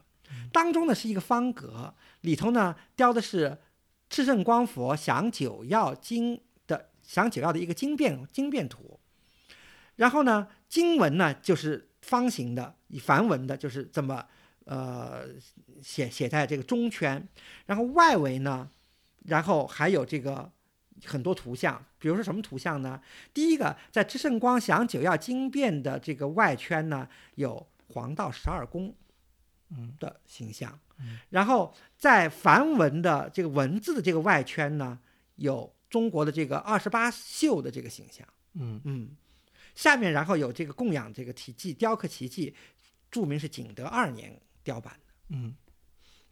[0.52, 3.58] 当中呢是一个方格，里头呢雕的是
[4.08, 6.40] 赤圣光佛降九曜经
[7.04, 8.98] 的降九曜的一个经变经变图，
[9.96, 14.24] 然后呢经文呢就是方形的，以梵文的就是这么
[14.64, 15.26] 呃
[15.82, 17.28] 写写在这个中圈，
[17.66, 18.70] 然后外围呢，
[19.26, 20.50] 然后还有这个
[21.04, 23.00] 很多图像，比如说什么图像呢？
[23.32, 28.94] 第一个在知圣光降九曜经变的这个外圈呢有黄道十二宫，
[29.70, 29.94] 嗯。
[29.98, 30.78] 的形象，
[31.30, 34.98] 然后在梵文的这个文字的这个外圈呢
[35.36, 39.16] 有中国的这个二十八宿的这个形象，嗯嗯，
[39.76, 42.52] 下面然后有这个供养这个题记雕刻题记，
[43.12, 45.14] 注明是景德二年雕版的。
[45.28, 45.54] 嗯，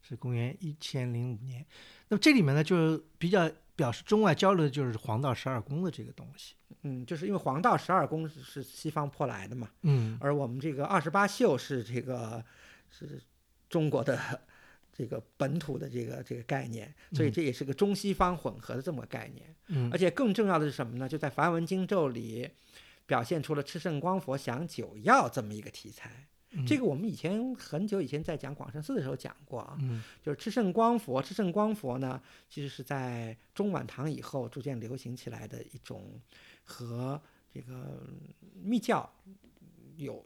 [0.02, 1.64] 是公元一千零五年。
[2.08, 6.56] 那么这里面呢，就是比较表示中外交流的就是黄道十二宫的这个东西。
[6.82, 12.44] 嗯，就是因为黄道十二宫是是西方舶来的嘛，嗯而我们这个二十八宿是这个
[12.90, 13.22] 是
[13.70, 14.18] 中国的
[14.92, 19.54] 这个本土的这个这个概念，所以这也是个中西方混合的这么个概念。
[19.68, 21.08] 嗯而且更重要的是什么呢？
[21.08, 22.48] 就在梵文经咒里
[23.06, 26.28] 表现出了吃圣光佛降九药这么一个题材。
[26.66, 32.20] 这个我们以前很久以前在讲广胜寺的时候讲过啊，嗯就是吃圣光佛，吃圣光佛呢，
[32.50, 36.20] 其实是在中晚唐以后逐渐流行起来的一种
[36.62, 37.18] 和
[37.50, 38.06] 这个
[38.62, 39.10] 密教
[39.96, 40.22] 有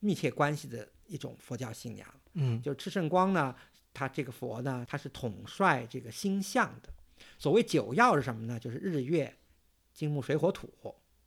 [0.00, 2.08] 密切关系的一种佛教信仰。
[2.32, 3.54] 嗯就是吃圣光呢，
[3.92, 6.92] 他这个佛呢，他是统帅这个星象的。
[7.38, 8.58] 所谓九曜是什么呢？
[8.58, 9.36] 就是日月、
[9.92, 10.72] 金木水火土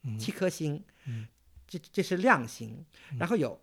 [0.04, 1.28] 嗯七颗星，嗯
[1.68, 2.86] 这这是亮星，
[3.20, 3.60] 然后有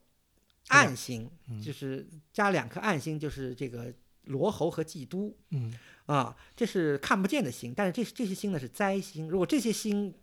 [0.69, 1.31] 暗星，
[1.63, 3.93] 就是加两颗暗星，就是这个
[4.25, 5.73] 罗侯和祭都嗯
[6.07, 10.15] 啊，这是看不见的星，但是这这些星呢是灾星，如果这些星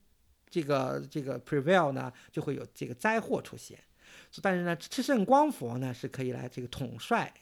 [0.49, 3.78] 这个这个 prevail 呢，就会有这个灾祸出现。
[4.41, 7.34] 但是呢，赤圣光佛呢是可以来这个统帅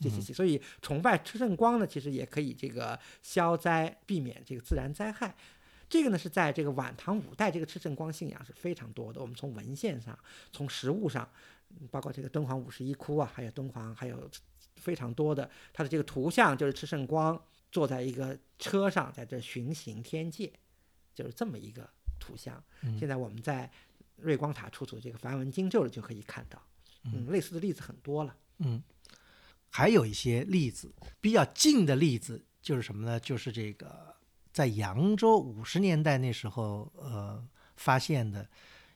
[0.00, 5.34] 这些星，所以崇拜赤圣光呢，其实也可以这个消灾，避免这个自然灾害。
[5.88, 9.20] 这个呢是在这个晚唐五代，这个赤圣光信仰是非常多的。
[9.20, 10.16] 我们从文献上，
[10.52, 11.28] 从实物上，
[11.80, 14.30] 嗯包括这个敦煌五十一窟啊，还有敦煌，还有
[14.76, 17.40] 非常多的它的这个图像，就是赤圣光
[17.72, 20.52] 坐在一个车上，在这巡行天界，
[21.12, 21.90] 就是这么一个
[22.20, 22.62] 图像。
[22.96, 23.68] 现在我们在
[24.16, 26.62] 瑞光塔出土这个梵文经咒里就可以看到，
[27.02, 28.36] 嗯，类似的例子很多了。
[28.58, 28.80] 嗯，
[29.70, 33.18] 还有一些例子，比较近的例子就是什么呢？
[33.18, 34.14] 就是这个
[34.52, 37.42] 在扬州五十年代那时候，呃，
[37.76, 38.46] 发现的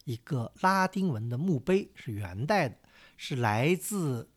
[0.05, 2.77] 一个拉丁文的墓碑，是元代的，
[3.16, 4.29] 是来自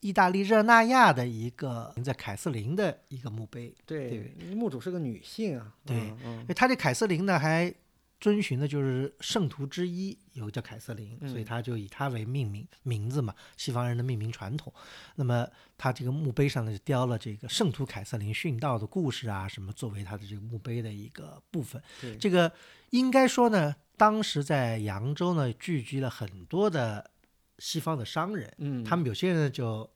[0.00, 3.74] 意大利热那亚的一个在凯瑟琳的一个墓碑。
[3.84, 5.74] 对，墓主是个女性啊。
[5.84, 7.74] 对嗯嗯因为他这凯瑟琳呢，还
[8.20, 14.72] 遵循的就是圣徒之一，有个叫凯瑟琳，嗯所以他就以他为命名名字嘛，西方人的命名传统。
[15.14, 21.80] 那么他这个墓碑上呢，就雕了这个圣徒凯瑟琳殉道的故事啊，什么作为他的这个墓碑的一个部分。
[22.18, 22.52] 这个
[22.90, 27.10] 应该说呢，当时在扬州呢，聚集了很多的
[27.58, 29.88] 西方的商人，嗯，他们有些人呢就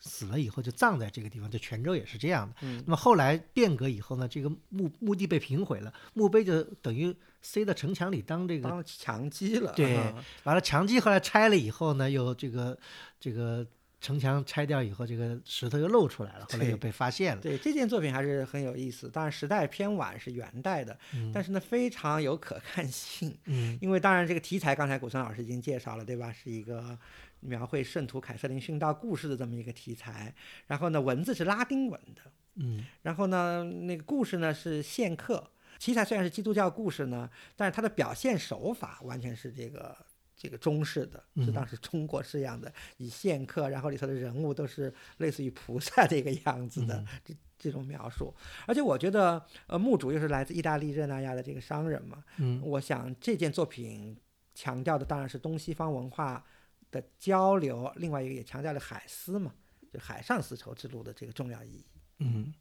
[0.00, 2.56] 死了以后就葬在这个地方，就泉州也是这样的。
[2.60, 9.72] 嗯那么后来变革以后呢，这个墓墓地被平毁了，墓碑就等于塞到城墙里当这个当墙基了。
[9.72, 12.78] 对啊完了墙基后来拆了以后呢，又这个
[13.18, 13.66] 这个
[14.00, 17.40] 城墙拆掉以后，这个石头又露出来了，后来又被发现了。
[17.40, 20.98] 对这件作品还是很有意思，当然时代偏晚，是元代的，
[21.32, 23.36] 但是呢非常有可看性。
[23.44, 26.32] 嗯因为当然这个题材刚才古村老师已经介绍了，对吧？
[26.32, 26.98] 是一个
[27.38, 30.34] 描绘圣徒凯瑟琳殉道故事的这么一个题材。
[30.66, 32.22] 然后呢，文字是拉丁文的，
[32.56, 35.48] 嗯然后呢，那个故事呢是线刻。
[35.82, 39.96] 题材虽然是基督教故事呢，但是它的表现手法完全是这个
[40.36, 48.32] 这个中式的，是嗯当时中国式样的，以线刻，然后里头的人物都是类似于菩萨这个样子的、这这种描述。
[48.64, 54.16] 而且我觉得，呃，墓主又是来自意大利热那亚的这个商人嘛，嗯我想这件作品
[54.54, 56.44] 强调的当然是东西方文化
[56.92, 59.52] 的交流，另外一个也强调了海丝嘛，
[59.92, 61.84] 就海上丝绸之路的这个重要意义。
[62.18, 62.54] 嗯，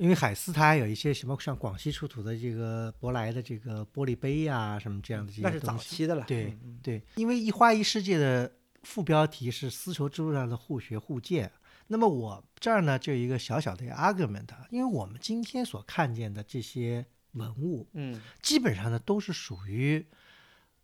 [0.00, 8.50] 因为海丝它还有一些什么像广西出土的这个舶来的这个玻璃杯呀、什么这样的这些那是东西早期的了，对嗯对，因为一花一世界的
[8.82, 11.52] 副标题是丝绸之路上的互学互鉴。
[11.88, 20.06] 那么我这儿呢就有一个小小的一个 argument，啊因为我们今天所看见的这些文物，嗯基本上呢都是属于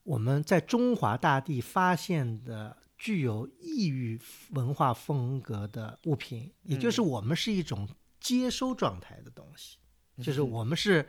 [0.03, 7.89] 我们在中华大地发现的具有异域文化风格的物品，也就是我们是一种
[8.27, 9.79] 接收状态的东西，
[10.21, 11.07] 就是我们是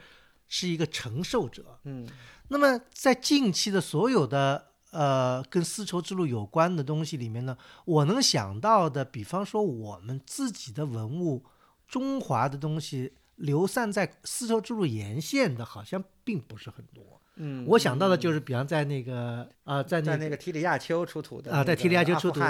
[0.47, 1.80] 是一个承受者。
[1.86, 2.07] 嗯
[2.49, 11.43] 那么在近期的所有的呃跟丝绸之路有关的东西里面呢，我能想到的，比方说我们自己的文物，
[11.88, 17.22] 中华的东西流散在丝绸之路沿线的，好像并不是很多。
[17.38, 22.41] 嗯，我想到的就是，比方在那个啊、在那在那个提里亚丘出土的啊在提里亚丘出土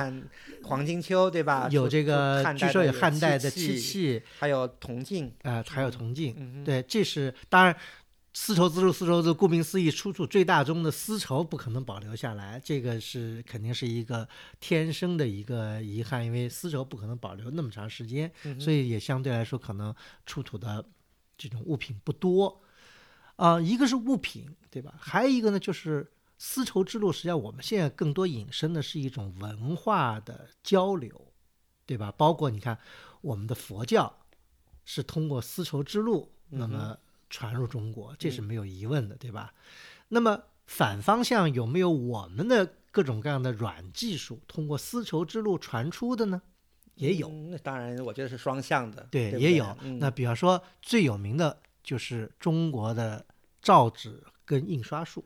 [0.64, 1.68] 黄金丘，对吧？
[1.72, 6.34] 有这个据说有汉代的漆漆，器还有铜镜，啊、还有铜镜。
[6.38, 7.76] 嗯，对，这是当然。
[8.40, 14.30] 丝绸之路，丝绸之路，顾名思义，出土最大宗的丝绸不可能保留下来，这个是肯定是一个
[14.60, 19.92] 天生的一个遗憾，因为丝绸不可能保留那么长时间，嗯所以也相对来说可能
[20.28, 20.86] 出土的
[21.36, 22.62] 这种物品不多。
[23.38, 24.94] 啊、一个是物品，对吧？
[25.00, 31.34] 还有一个呢，就是丝绸之路，实际上我们现在更多引申的是一种文化的交流，
[31.86, 32.12] 对吧？
[32.18, 32.78] 包括你看，
[33.22, 34.14] 我们的佛教
[34.86, 36.98] 是通过丝绸之路，那么
[37.30, 39.54] 传入中国，这是没有疑问的，对吧？
[40.10, 46.42] 那么反方向有没有我们的各种各样的软技术通过丝绸之路传出的呢？
[46.96, 49.78] 也有，嗯那当然，我觉得是双向的，对，不也有。
[49.82, 53.26] 嗯那比方说最有名的就是中国的
[53.62, 55.24] 造纸跟印刷术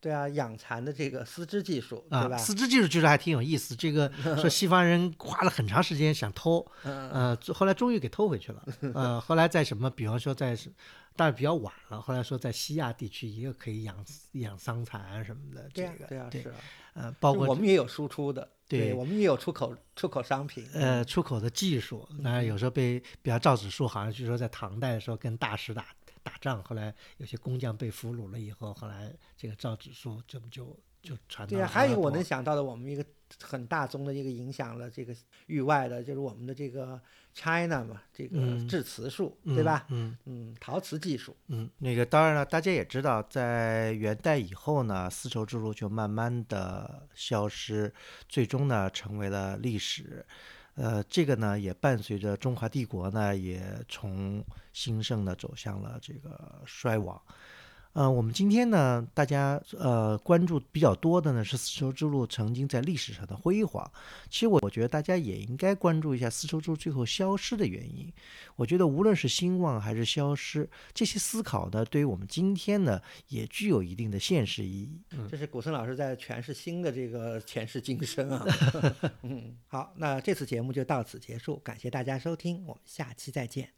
[0.00, 2.36] 对啊，养蚕的这个丝织技术，对啊，吧？
[2.36, 3.76] 丝织技术其实还挺有意思。
[3.76, 8.64] 这个 说西方人花了很长时间想偷， 嗯呃，后来终于给偷回去了。
[8.92, 10.56] 呃，后来在什么，比方说在，
[11.14, 12.00] 但是比较晚了。
[12.00, 13.96] 后来说在西亚地区也有可以养
[14.32, 16.54] 养桑蚕什么的，这对啊个，对啊，是啊，
[16.96, 25.86] 呃，包括我们也有输出的，对我们也有出口出口商品，呃出口的技术，那有时候被比方造纸术，好像据说在唐代的时候跟大石打
[26.22, 33.04] 打仗，后来有些工匠被俘虏了以后，后来这个造纸术这么就就传到对啊，还有一个我能想到的，我们一个
[33.42, 35.14] 很大宗的一个影响了这个
[35.48, 36.98] 域外的，就是我们的这个
[37.36, 39.84] China 嘛，这个嗯制瓷术，对吧？
[39.90, 47.92] 嗯嗯，陶瓷技术，嗯那个当然了，大家也知道，在元代以后呢，丝绸之路就慢慢的消失，
[48.26, 50.24] 最终呢成为了历史。
[50.76, 57.20] 呃，这个呢也伴随着中华帝国呢也从兴盛呢走向了这个衰亡。
[57.96, 63.90] 呃，我们今天呢，大家呃关注比较多的呢是丝绸之路曾经在历史上的辉煌。
[64.28, 68.12] 其实我我觉得大家也应该关注一下丝绸之路最后消失的原因。
[68.54, 75.00] 我觉得无论是兴旺还是消失，这些思考呢，对于我们今天呢，也具有一定的现实意义。
[75.30, 78.44] 这是古森老师在诠释新的这个前世今生啊。
[79.24, 83.70] 嗯，好，那这次节目就到此结束，感谢大家收听，我们下期再见。